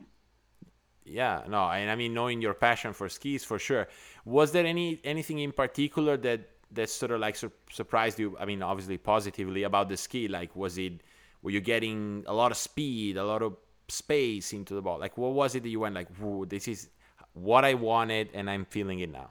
[1.04, 3.88] Yeah, no, and I mean knowing your passion for skis for sure.
[4.24, 8.36] Was there any anything in particular that that sort of like sur- surprised you?
[8.40, 10.28] I mean, obviously positively about the ski.
[10.28, 11.02] Like, was it
[11.42, 13.56] were you getting a lot of speed, a lot of
[13.88, 14.98] space into the ball?
[14.98, 16.88] Like, what was it that you went like, "Whoa, this is
[17.34, 19.30] what I wanted, and I'm feeling it now"?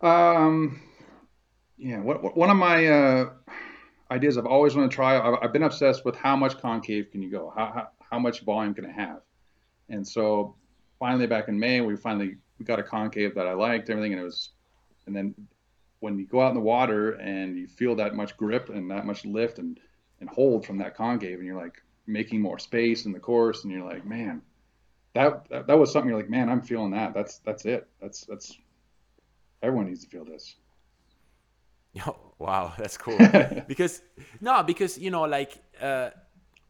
[0.00, 0.80] Um,
[1.76, 1.98] yeah.
[2.00, 3.30] What, one of my uh,
[4.10, 5.18] ideas I've always wanted to try.
[5.18, 7.52] I've, I've, been obsessed with how much concave can you go?
[7.54, 9.20] How how, how much volume can it have?
[9.88, 10.56] And so
[10.98, 14.22] finally, back in May, we finally we got a concave that I liked everything, and
[14.22, 14.50] it was,
[15.06, 15.34] and then
[16.00, 19.06] when you go out in the water and you feel that much grip and that
[19.06, 19.80] much lift and,
[20.20, 23.72] and hold from that concave and you're like making more space in the course and
[23.72, 24.40] you're like, man,
[25.14, 27.14] that, that, that was something you're like, man, I'm feeling that.
[27.14, 27.88] That's, that's it.
[28.00, 28.58] That's, that's,
[29.62, 30.56] everyone needs to feel this.
[32.06, 33.18] Oh, wow, that's cool.
[33.66, 34.02] because
[34.40, 36.10] no, because you know, like uh,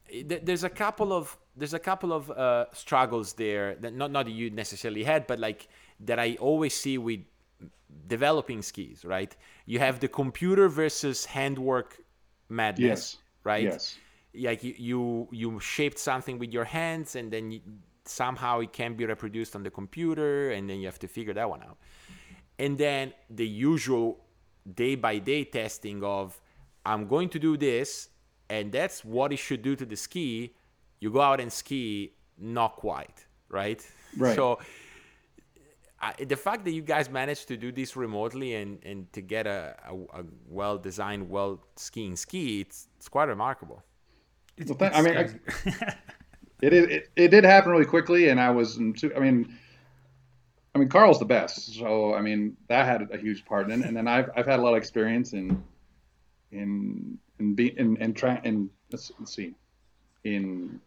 [0.08, 4.28] th- there's a couple of there's a couple of uh, struggles there that not not
[4.28, 5.68] you necessarily had, but like
[6.00, 7.20] that I always see with
[8.06, 9.34] developing skis, right?
[9.66, 11.98] You have the computer versus handwork
[12.48, 13.16] madness, yes.
[13.44, 13.64] right?
[13.64, 13.98] Yes.
[14.34, 17.60] Like you, you, you shaped something with your hands, and then you,
[18.08, 21.48] somehow it can be reproduced on the computer, and then you have to figure that
[21.48, 21.78] one out.
[22.58, 24.24] And then the usual
[24.74, 26.40] day by day testing of
[26.84, 28.08] I'm going to do this,
[28.48, 30.54] and that's what it should do to the ski.
[31.00, 33.86] You go out and ski, not quite, right?
[34.16, 34.34] Right.
[34.34, 34.58] So
[36.00, 39.46] I, the fact that you guys managed to do this remotely and, and to get
[39.46, 43.82] a, a, a well designed, well skiing ski, it's, it's quite remarkable.
[44.56, 45.94] It's, well, I mean, I,
[46.60, 49.58] it, it, it did happen really quickly, and I was, I mean,
[50.74, 53.96] I mean, Carl's the best, so I mean that had a huge part in, and
[53.96, 55.62] then I've I've had a lot of experience in
[56.52, 59.54] in in be in and trying and let's, let's see
[60.24, 60.80] in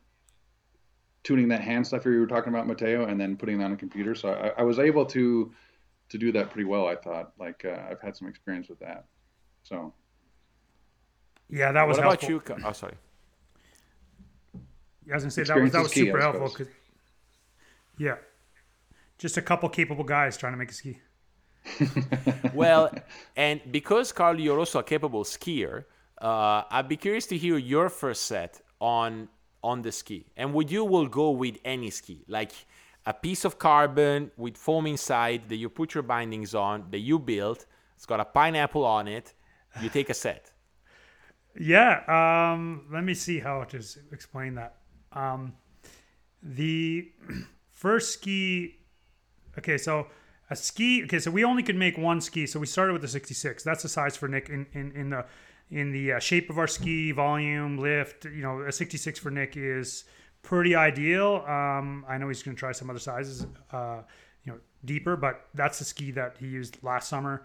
[1.24, 3.78] tuning that hand stuff you were talking about, Matteo, and then putting it on a
[3.78, 4.15] computer.
[4.15, 5.51] So I, I was able to
[6.09, 6.88] to do that pretty well.
[6.88, 9.05] I thought, like uh, I've had some experience with that.
[9.63, 9.93] So
[11.49, 11.97] yeah, that was.
[11.97, 12.36] What helpful.
[12.38, 12.65] about you?
[12.65, 12.93] Oh, sorry.
[15.06, 16.49] Yeah, I was gonna say that was that was key, super helpful.
[16.49, 16.68] Cause,
[17.97, 18.16] yeah,
[19.18, 20.99] just a couple capable guys trying to make a ski.
[22.54, 22.91] well,
[23.36, 25.86] and because Carl, you're also a capable skier,
[26.22, 29.30] uh, I'd be curious to hear your first set on
[29.64, 30.26] on the ski.
[30.38, 32.52] And would you will go with any ski, like
[33.06, 37.20] a piece of carbon with foam inside that you put your bindings on that you
[37.20, 37.66] built.
[37.95, 39.34] It's got a pineapple on it.
[39.82, 40.52] You take a set.
[41.60, 42.04] Yeah.
[42.08, 43.84] Um, let me see how to
[44.14, 44.78] explain that.
[45.14, 45.53] Um,
[46.41, 47.12] the
[47.72, 48.78] first ski.
[49.57, 50.07] Okay, so
[50.49, 51.03] a ski.
[51.03, 52.45] Okay, so we only could make one ski.
[52.45, 53.64] So we started with the 66.
[53.64, 55.26] That's the size for Nick in in, in the
[55.70, 58.26] in the uh, shape of our ski, volume, lift.
[58.26, 60.03] You know, a 66 for Nick is
[60.43, 61.43] pretty ideal.
[61.47, 64.01] Um, I know he's going to try some other sizes, uh,
[64.43, 67.43] you know, deeper, but that's the ski that he used last summer.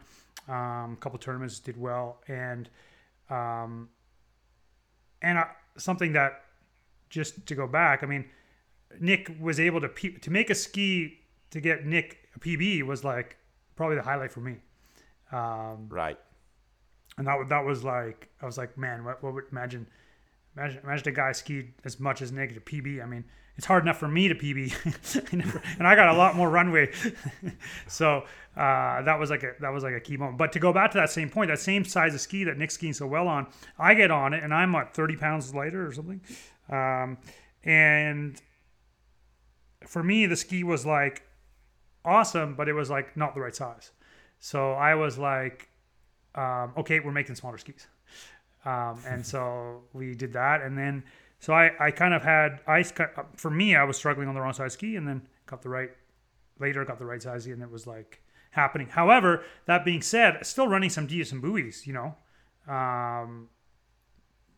[0.48, 2.68] Um, a couple tournaments did well, and
[3.30, 3.88] um,
[5.22, 5.44] and uh,
[5.76, 6.42] something that
[7.08, 8.26] just to go back, I mean,
[9.00, 11.18] Nick was able to P- to make a ski
[11.50, 13.36] to get Nick a PB was like
[13.76, 14.56] probably the highlight for me.
[15.32, 16.18] Um, right.
[17.18, 19.86] And that that was like I was like, man, what, what would imagine
[20.56, 23.02] Imagine, imagine a guy skied as much as Nick to PB.
[23.02, 23.24] I mean,
[23.56, 25.32] it's hard enough for me to PB,
[25.78, 26.92] and I got a lot more runway.
[27.86, 28.24] so
[28.56, 30.38] uh, that was like a that was like a key moment.
[30.38, 32.74] But to go back to that same point, that same size of ski that Nick's
[32.74, 33.48] skiing so well on,
[33.78, 36.22] I get on it, and I'm what 30 pounds lighter or something.
[36.68, 37.18] Um,
[37.64, 38.40] and
[39.86, 41.22] for me, the ski was like
[42.04, 43.92] awesome, but it was like not the right size.
[44.38, 45.68] So I was like,
[46.34, 47.86] um, okay, we're making smaller skis.
[48.64, 50.62] Um, and so we did that.
[50.62, 51.04] And then,
[51.38, 52.82] so I, I kind of had, I,
[53.36, 55.90] for me, I was struggling on the wrong size ski and then got the right,
[56.58, 58.88] later got the right size and it was like happening.
[58.88, 62.16] However, that being said, still running some decent buoys, you know.
[62.72, 63.48] Um,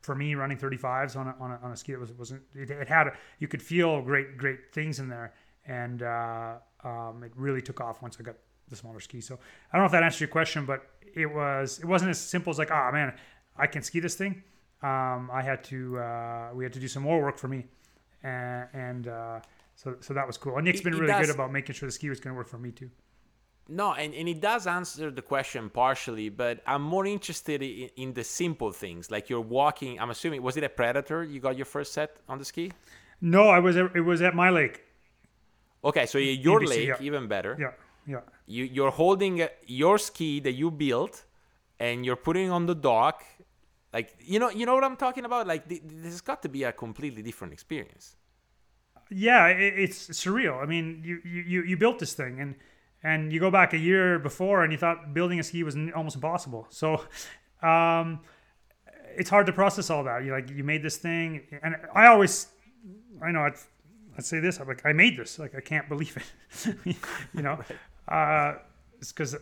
[0.08, 2.70] for me, running 35s on a, on a, on a ski, it was, wasn't, it,
[2.70, 5.34] it had, a, you could feel great, great things in there.
[5.66, 8.36] And uh, um, it really took off once I got
[8.68, 9.20] the smaller ski.
[9.20, 9.34] So
[9.70, 10.80] I don't know if that answers your question, but
[11.14, 13.12] it was, it wasn't as simple as like, oh man,
[13.54, 14.42] I can ski this thing.
[14.82, 17.66] Um, I had to uh, we had to do some more work for me,
[18.22, 19.40] and, and uh,
[19.74, 20.56] so so that was cool.
[20.56, 22.58] And Nick's been really good about making sure the ski was going to work for
[22.58, 22.88] me too.
[23.68, 28.14] No, and, and it does answer the question partially, but I'm more interested in, in
[28.14, 30.00] the simple things like you're walking.
[30.00, 32.72] I'm assuming was it a Predator you got your first set on the ski?
[33.20, 34.84] No, I was it was at my lake.
[35.84, 36.96] Okay, so your lake yeah.
[37.00, 37.56] even better.
[37.58, 37.72] Yeah,
[38.06, 38.20] yeah.
[38.46, 41.24] You you're holding uh, your ski that you built,
[41.78, 43.22] and you're putting on the dock
[43.92, 45.46] like you know, you know what I'm talking about.
[45.46, 48.16] Like th- this has got to be a completely different experience.
[49.10, 50.62] Yeah, it, it's surreal.
[50.62, 52.56] I mean, you, you you built this thing, and
[53.02, 56.16] and you go back a year before, and you thought building a ski was almost
[56.16, 56.66] impossible.
[56.70, 57.04] So,
[57.62, 58.20] um,
[59.16, 60.24] it's hard to process all that.
[60.24, 62.48] You like you made this thing, and I always,
[63.22, 63.56] I know I'd,
[64.16, 64.58] I'd say this.
[64.60, 65.38] I'm like I made this.
[65.38, 66.76] Like I can't believe it.
[67.34, 67.58] you know,
[68.08, 68.54] uh,
[69.00, 69.34] it's because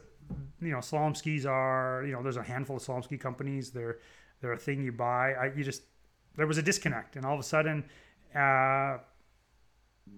[0.61, 3.71] you know slalom skis are you know there's a handful of slalom ski companies.
[3.71, 3.99] They're
[4.41, 5.35] they're a thing you buy.
[5.35, 5.83] I, you just
[6.37, 7.85] there was a disconnect, and all of a sudden,
[8.35, 8.99] uh,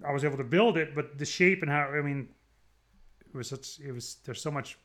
[0.06, 2.28] I was able to build it, but the shape and how I mean,
[3.32, 4.78] it was such, it was there's so much.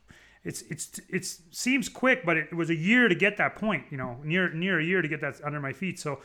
[0.43, 3.85] It's it's it seems quick, but it, was a year to get that point.
[3.89, 5.99] You know, near near a year to get that under my feet.
[5.99, 6.19] So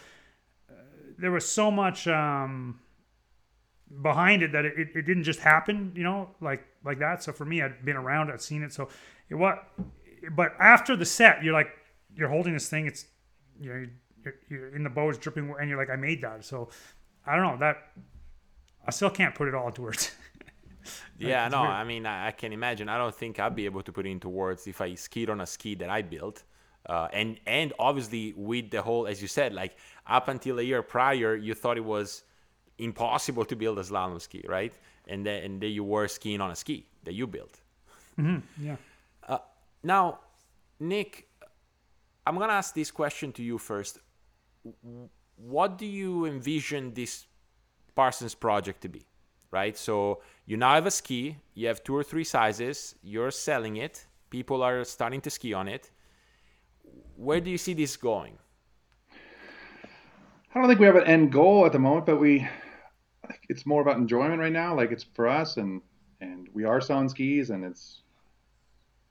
[0.68, 0.72] uh,
[1.18, 2.80] there was so much um,
[4.02, 5.92] behind it that it, it, didn't just happen.
[5.94, 7.22] You know, like like that.
[7.22, 8.72] So for me, I'd been around, I'd seen it.
[8.72, 8.88] So
[9.28, 9.68] it what,
[10.32, 11.70] but after the set, you're like,
[12.16, 12.86] you're holding this thing.
[12.86, 13.06] It's
[13.60, 13.86] you know
[14.24, 16.44] you're, you're in the bow, it's dripping, and you're like, I made that.
[16.44, 16.70] So
[17.26, 17.76] I don't know that.
[18.86, 20.10] I still can't put it all into words.
[21.18, 21.72] yeah, no, weird.
[21.72, 22.88] I mean, I, I, can imagine.
[22.88, 25.40] I don't think I'd be able to put it into words if I skied on
[25.40, 26.44] a ski that I built.
[26.86, 29.76] Uh, and and obviously with the whole, as you said, like
[30.06, 32.22] up until a year prior, you thought it was
[32.78, 34.72] impossible to build a slalom ski, right?
[35.06, 37.60] And then and then you were skiing on a ski that you built.
[38.18, 38.66] Mm-hmm.
[38.66, 38.76] Yeah.
[39.26, 39.38] Uh,
[39.82, 40.20] now,
[40.80, 41.28] Nick,
[42.26, 43.98] I'm going to ask this question to you first.
[45.36, 47.26] What do you envision this
[47.94, 49.06] Parsons project to be?
[49.50, 49.76] Right?
[49.76, 54.06] So you now have a ski, you have two or three sizes, you're selling it,
[54.30, 55.90] people are starting to ski on it.
[57.16, 58.38] Where do you see this going?
[59.12, 62.48] I don't think we have an end goal at the moment, but we
[63.50, 64.74] it's more about enjoyment right now.
[64.74, 65.82] Like it's for us and
[66.22, 68.00] and we are selling skis and it's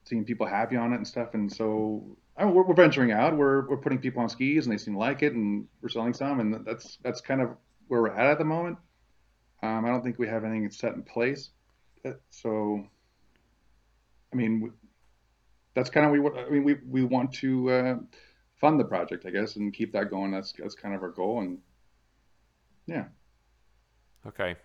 [0.06, 1.34] seeing people happy on it and stuff.
[1.34, 3.36] And so I mean, we're, we're, venturing out.
[3.36, 6.14] We're we're putting people on skis, and they seem to like it, and we're selling
[6.14, 7.50] some, and that's that's kind of
[7.86, 8.78] where we're at at the moment.
[9.62, 11.50] Um, I don't think we have anything set in place.
[12.04, 12.84] Uh, so,
[14.32, 14.72] I mean,
[15.74, 16.20] that's kind of we.
[16.40, 17.96] I mean, we we want to uh,
[18.60, 20.30] fund the project, I guess, and keep that going.
[20.30, 21.58] That's that's kind of our goal, and
[22.86, 23.04] yeah.
[24.26, 24.56] Okay.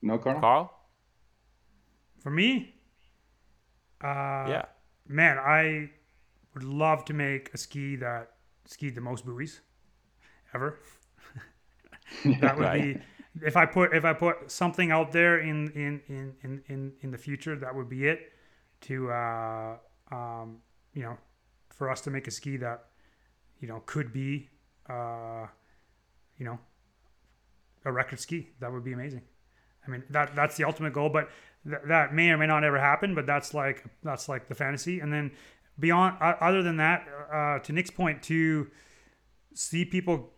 [0.00, 0.40] No, Carl.
[0.40, 0.78] Carl.
[2.20, 2.74] For me,
[4.02, 4.64] uh, yeah.
[5.08, 5.90] man, I
[6.54, 8.32] would love to make a ski that
[8.66, 9.60] skied the most buoys
[10.54, 10.78] ever.
[12.40, 12.96] that would Right.
[12.96, 13.00] be
[13.40, 17.10] if I put if I put something out there in in in in in, in
[17.10, 18.32] the future, that would be it.
[18.82, 19.76] To uh,
[20.10, 20.58] um,
[20.92, 21.16] you know,
[21.70, 22.86] for us to make a ski that
[23.60, 24.48] you know could be
[24.88, 25.46] uh,
[26.36, 26.58] you know
[27.84, 29.22] a record ski, that would be amazing.
[29.86, 31.30] I mean that that's the ultimate goal, but
[31.64, 33.14] th- that may or may not ever happen.
[33.14, 35.30] But that's like that's like the fantasy, and then
[35.78, 38.70] beyond uh, other than that, uh, to Nick's point, to
[39.54, 40.31] see people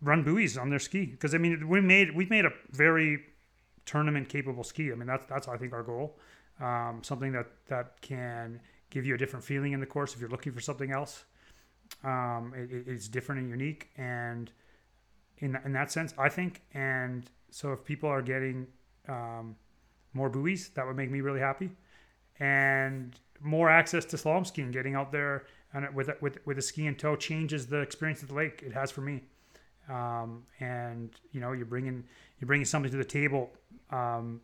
[0.00, 3.20] run buoys on their ski because I mean we made we've made a very
[3.84, 4.92] tournament capable ski.
[4.92, 6.18] I mean that's that's I think our goal.
[6.60, 10.30] Um, something that that can give you a different feeling in the course if you're
[10.30, 11.24] looking for something else.
[12.04, 14.50] Um, it- it's different and unique, and
[15.38, 16.62] in in that sense, I think.
[16.72, 18.66] And so if people are getting
[19.08, 19.56] um,
[20.12, 21.70] more buoys, that would make me really happy,
[22.40, 26.86] and more access to slalom skiing, getting out there and with with with a ski
[26.86, 28.62] in tow changes the experience of the lake.
[28.64, 29.22] It has for me
[29.88, 32.04] um, and you know you're bringing
[32.38, 33.50] you're bringing something to the table
[33.90, 34.40] um,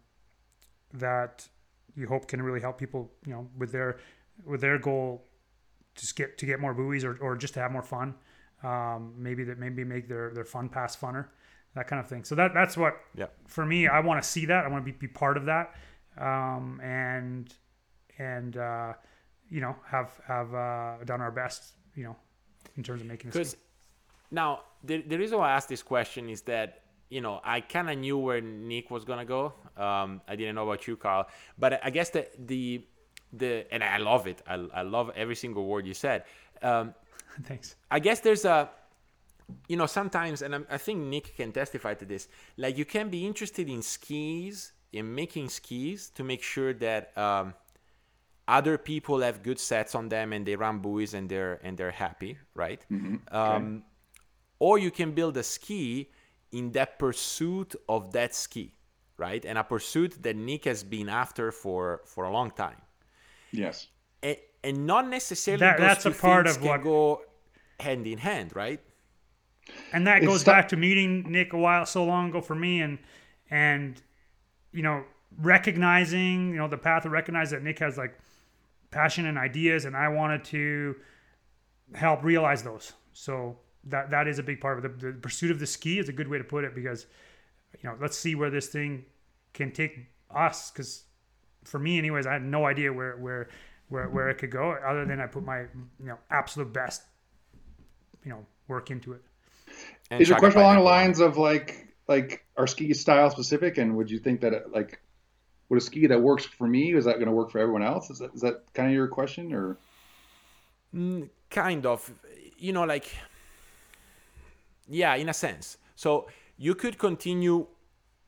[0.92, 1.47] that
[1.95, 3.99] you hope can really help people you know with their
[4.45, 5.24] with their goal
[5.97, 8.14] to get to get more buoys or, or just to have more fun.
[8.62, 11.26] Um, maybe that maybe make their their fun pass funner
[11.74, 12.24] that kind of thing.
[12.24, 13.26] So that that's what Yeah.
[13.47, 14.64] for me I want to see that.
[14.64, 15.74] I want to be, be part of that.
[16.16, 17.53] Um, and
[18.18, 18.95] and uh,
[19.51, 22.16] you know have have uh, done our best you know
[22.76, 23.57] in terms of making this Because
[24.35, 27.89] now the, the reason why I asked this question is that you know I kind
[27.91, 29.55] of knew where Nick was gonna go.
[29.76, 31.26] Um, I didn't know about you, Carl,
[31.59, 32.85] but I guess the the
[33.32, 34.43] the and I love it.
[34.47, 36.24] I, I love every single word you said.
[36.62, 36.95] Um,
[37.45, 38.70] thanks I guess there's a,
[39.68, 42.28] you know, sometimes, and I'm, I think Nick can testify to this.
[42.57, 47.55] Like you can be interested in skis, in making skis, to make sure that um,
[48.49, 51.91] other people have good sets on them and they run buoys and they're and they're
[51.91, 52.85] happy, right?
[53.32, 53.82] Um,
[54.59, 56.11] or you can build a ski
[56.53, 58.73] in that pursuit of that ski,
[59.17, 59.45] right?
[59.45, 62.81] And a pursuit that Nick has been after for for a long time
[63.53, 63.89] Yes.
[64.23, 67.23] and, and not necessarily That- those that's two a part things of can what- go
[67.81, 68.81] hand in hand, right?
[69.93, 72.55] and that It's goes stu- back to meeting Nick a while so long ago for
[72.55, 72.99] me, and
[73.51, 74.01] and
[74.73, 75.05] you know
[75.39, 78.15] recognizing you know the path to recognize that Nick has like
[78.91, 80.97] passion and ideas, and I wanted to
[81.95, 82.93] help realize those.
[83.13, 85.01] So that that is a big part of it.
[85.01, 87.07] The, the pursuit of the ski is a good way to put it because
[87.82, 89.05] you know let's see where this thing
[89.53, 91.05] can take us because
[91.64, 93.49] for me anyways i had no idea where where
[93.89, 95.68] where, where it could go other than i put my you
[96.01, 97.03] know absolute best
[98.24, 99.22] you know work into it
[100.11, 103.97] And Is your question along the lines of like like are ski style specific, and
[103.97, 105.01] would you think that it, like
[105.68, 108.11] would a ski that works for me is that going to work for everyone else?
[108.11, 109.78] Is that is that kind of your question or?
[110.95, 112.12] Mm, kind of
[112.59, 113.07] you know like
[114.89, 116.26] yeah in a sense so
[116.57, 117.66] you could continue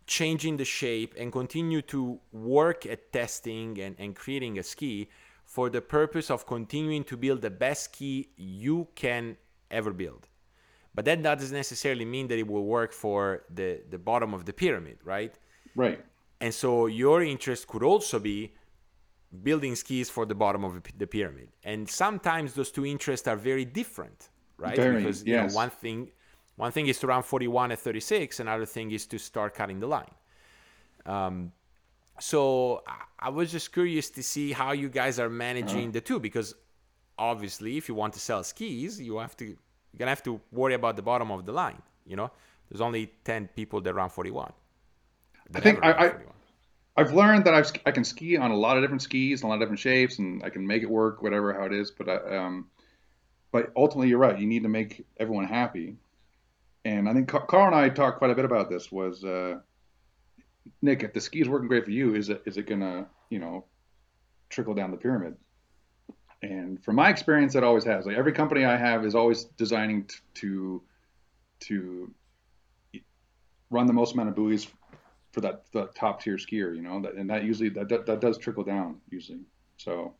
[0.06, 5.08] changing the shape and continue to work at testing and, and creating a ski
[5.44, 9.36] for the purpose of continuing to build the best ski you can
[9.70, 10.28] ever build
[10.94, 14.52] but that doesn't necessarily mean that it will work for the, the bottom of the
[14.52, 15.34] pyramid right
[15.74, 16.02] Right.
[16.40, 18.52] and so your interest could also be
[19.42, 21.48] building skis for the bottom of the pyramid.
[21.64, 24.76] And sometimes those two interests are very different, right?
[24.76, 26.10] Very, because you know, one thing
[26.56, 29.86] one thing is to run 41 at 36, another thing is to start cutting the
[29.86, 30.10] line.
[31.04, 31.52] Um,
[32.18, 32.82] so
[33.18, 36.54] I- was just curious to see how you guys are managing the two because
[37.18, 40.74] obviously if you want to sell skis, you have to you're gonna have to worry
[40.74, 41.80] about the bottom of the line.
[42.06, 42.30] You know,
[42.68, 44.52] there's only 10 people that run 41.
[45.54, 46.32] I think I- I- 41.
[46.98, 49.54] I've learned that I've, I can ski on a lot of different skis, a lot
[49.54, 51.90] of different shapes, and I can make it work, whatever how it is.
[51.90, 52.70] But I, um,
[53.52, 54.38] but ultimately, you're right.
[54.38, 55.96] You need to make everyone happy,
[56.86, 58.92] and I think Car- Carl and I talked quite a bit about this.
[58.92, 59.58] Was uh,
[60.82, 63.40] Nick, if the ski is working great for you, is it is it gonna you
[63.40, 63.64] know
[64.50, 65.34] trickle down the pyramid?
[66.42, 68.06] And from my experience, it always has.
[68.06, 70.82] Like every company I have is always designing t- to
[71.60, 72.14] to
[73.70, 74.68] run the most amount of buoys
[75.32, 78.38] for that the top tier skier, you know, and that usually that, that that does
[78.38, 79.40] trickle down usually.
[79.76, 80.14] So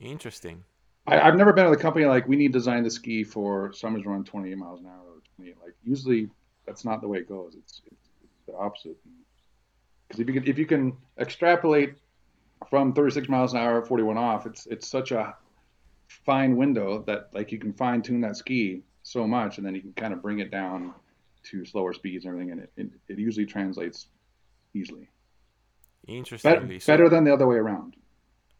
[0.00, 0.64] Interesting.
[1.06, 3.72] I, I've never been with a company like we need to design the ski for
[3.74, 5.09] summer's run 28 miles an hour
[5.40, 5.56] 28.
[5.62, 6.28] Like usually
[6.66, 7.54] that's not the way it goes.
[7.56, 8.96] It's it's, it's the opposite.
[10.08, 11.94] Because if you can if you can extrapolate
[12.68, 15.34] from 36 miles an hour 41 off, it's it's such a
[16.08, 19.80] fine window that like you can fine tune that ski so much, and then you
[19.80, 20.94] can kind of bring it down
[21.42, 24.08] to slower speeds and everything, and it, it, it usually translates
[24.74, 25.08] easily.
[26.06, 27.96] Interestingly, Bet- better than the other way around.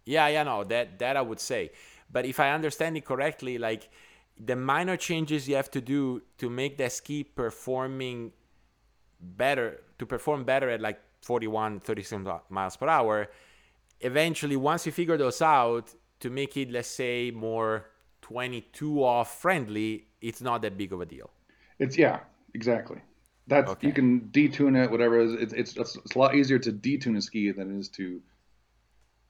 [0.07, 1.73] Yeah, yeah, no, that that I would say.
[2.13, 3.89] But if I understand it correctly, like
[4.43, 8.33] the minor changes you have to do to make the ski performing
[9.21, 13.29] better, to perform better at like 41, 36 miles per hour,
[14.01, 17.87] eventually once you figure those out, to make it let's say more
[18.23, 21.31] 22 off friendly, it's not that big of a deal.
[21.79, 22.21] It's yeah,
[22.55, 23.01] exactly.
[23.47, 23.89] That's Okay.
[23.89, 25.21] you can detune it, whatever.
[25.21, 25.33] it is.
[25.35, 28.21] It's, it's it's it's a lot easier to detune a ski than it is to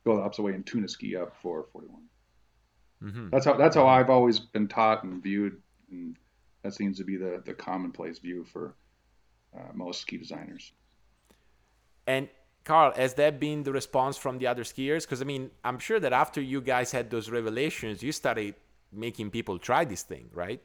[0.04, 2.02] go the opposite way and tune a ski up for 41.
[3.02, 3.30] Mhm.
[3.30, 6.16] That's how that's how I've always been taught and viewed, and
[6.62, 8.74] that seems to be the the commonplace view for
[9.56, 10.72] uh, most ski designers.
[12.06, 12.28] And
[12.64, 15.02] Carl, has that been the response from the other skiers?
[15.02, 18.54] Because I mean, I'm sure that after you guys had those revelations, you started
[18.92, 20.60] making people try this thing, right?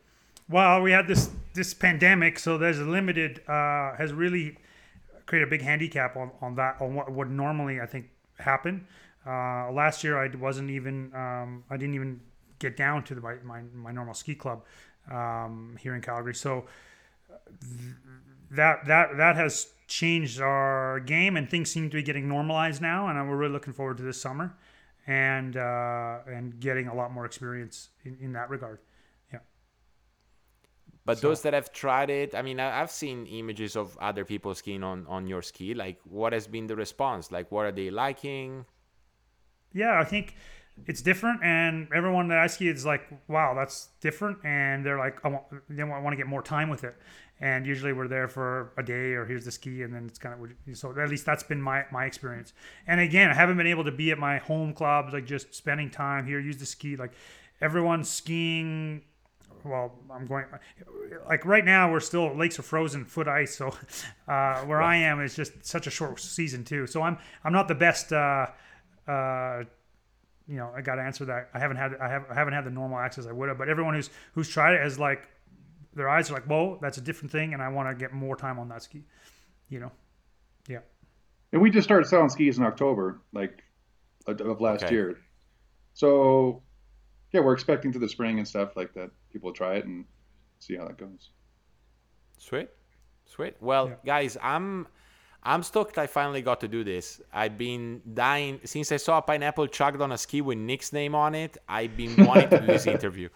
[0.50, 4.58] Well, we had this this pandemic, so there's a limited uh, has really
[5.26, 8.88] created a big handicap on, on that on what would normally I think happen.
[9.26, 12.22] Uh, last year I wasn't even um, I didn't even
[12.60, 14.64] get down to the, my, my my normal ski club
[15.12, 16.36] um, here in Calgary.
[16.36, 16.66] So
[17.60, 17.96] th-
[18.52, 23.08] that that that has changed our game, and things seem to be getting normalized now.
[23.08, 24.56] And we're really looking forward to this summer
[25.08, 28.80] and uh, and getting a lot more experience in, in that regard.
[29.34, 29.40] Yeah.
[31.06, 34.84] But those that have tried it, I mean, I've seen images of other people skiing
[34.84, 35.74] on on your ski.
[35.74, 37.32] Like, what has been the response?
[37.32, 38.66] Like, what are they liking?
[39.76, 40.36] Yeah, I think
[40.88, 45.24] it's different, and everyone that I ski is like, wow, that's different, and they're like,
[45.24, 46.96] I want, they want to get more time with it,
[47.40, 50.36] and usually we're there for a day, or here's the ski, and then it's kind
[50.36, 52.54] of so at least that's been my my experience.
[52.88, 55.90] And again, I haven't been able to be at my home clubs, like just spending
[55.90, 57.14] time here, use the ski, like
[57.62, 59.02] everyone's skiing.
[59.64, 60.46] Well, I'm going
[61.28, 61.92] like right now.
[61.92, 63.56] We're still lakes are frozen, foot ice.
[63.56, 63.68] So
[64.28, 66.86] uh, where I am is just such a short season too.
[66.86, 68.14] So I'm I'm not the best.
[68.14, 68.48] Uh,
[69.08, 69.64] uh,
[70.48, 71.50] you know, I got to answer that.
[71.54, 73.70] I haven't had I have I haven't had the normal access I would have, but
[73.70, 75.28] everyone who's who's tried it has like
[75.96, 78.36] their eyes are like, whoa, that's a different thing, and I want to get more
[78.36, 79.04] time on that ski.
[79.70, 79.92] You know,
[80.68, 80.80] yeah,
[81.52, 83.64] And we just started selling skis in October, like
[84.28, 84.92] of of last Okay.
[84.92, 85.18] year.
[85.94, 86.64] So
[87.34, 89.12] yeah, we're expecting through the spring and stuff like that.
[89.32, 90.06] People try it and
[90.60, 91.32] see how that goes.
[92.38, 92.70] Sweet,
[93.26, 93.56] sweet.
[93.60, 93.96] Well, Yeah.
[94.06, 94.88] guys, I'm
[95.46, 96.00] I'm stoked.
[96.00, 97.22] I finally got to do this.
[97.32, 101.14] I've been dying since I saw a pineapple chugged on a ski with Nick's name
[101.14, 101.58] on it.
[101.70, 103.30] I've been wanting to do this interview.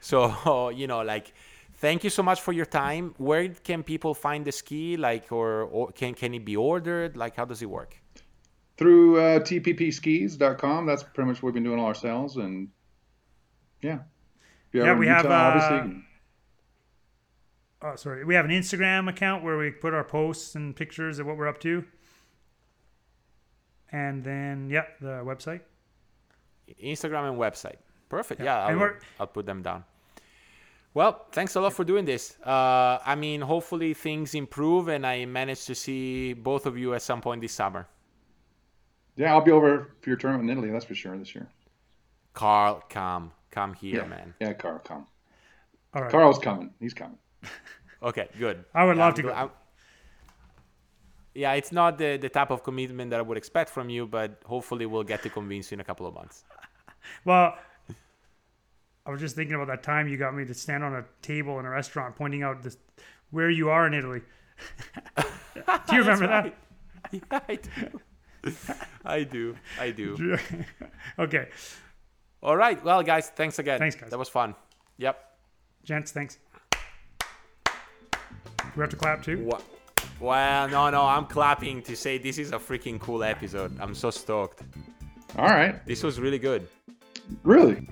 [0.00, 1.34] So you know, like,
[1.74, 3.14] thank you so much for your time.
[3.18, 4.96] Where can people find the ski?
[4.96, 7.16] Like, or, or can can it be ordered?
[7.16, 8.00] Like, how does it work?
[8.76, 12.36] Through uh, tppskis.com, that's pretty much what we've been doing all ourselves.
[12.36, 12.68] And
[13.82, 14.00] yeah,
[14.72, 16.02] Yeah, ever in we have, Utah, uh, obviously.
[17.80, 20.74] You can- oh, sorry, we have an Instagram account where we put our posts and
[20.74, 21.84] pictures of what we're up to,
[23.92, 25.60] and then yeah, the website.
[26.82, 27.76] Instagram and website.
[28.08, 28.40] Perfect.
[28.40, 28.46] Yeah.
[28.66, 29.84] Yeah, I'll, we're- I'll put them down.
[30.94, 32.38] Well, thanks a lot for doing this.
[32.40, 37.02] Uh, I mean, hopefully things improve and I manage to see both of you at
[37.02, 37.86] some point this summer.
[39.14, 41.48] Yeah, I'll be over for your tournament in Italy, that's for sure, this year.
[42.32, 44.34] Carl, come, come here, Yeah, man.
[44.40, 45.06] yeah Carl, come.
[45.94, 46.72] All right, Carl's coming.
[46.80, 47.18] He's coming.
[48.02, 48.64] Okay, good.
[48.74, 49.50] I would love I'm to go.
[51.34, 54.40] Yeah, it's not the, the type of commitment that I would expect from you, but
[54.46, 56.44] hopefully we'll get to convince you in a couple of months.
[57.24, 57.56] Well,
[59.06, 61.60] I was just thinking about that time you got me to stand on a table
[61.60, 62.76] in a restaurant pointing out this,
[63.30, 64.22] where you are in Italy.
[65.16, 65.24] Do
[65.96, 66.54] you remember that?
[67.12, 68.00] Yeah, I do.
[69.04, 69.56] I do.
[69.78, 70.38] I do.
[71.20, 71.48] okay,
[72.42, 72.82] All right.
[72.84, 73.78] Well, guys, thanks again.
[73.78, 74.10] Thanks, guys.
[74.10, 74.56] That was fun.
[74.98, 75.16] Yep.
[75.84, 76.38] gents, thanks.
[78.76, 79.38] We have to clap too.
[79.44, 79.60] Wha-
[80.20, 83.76] Well, no, no, I'm clapping to say this is a freaking cool episode.
[83.80, 84.62] I'm so stoked.
[85.36, 85.84] All right.
[85.86, 86.68] This was really good.
[87.42, 87.86] Really?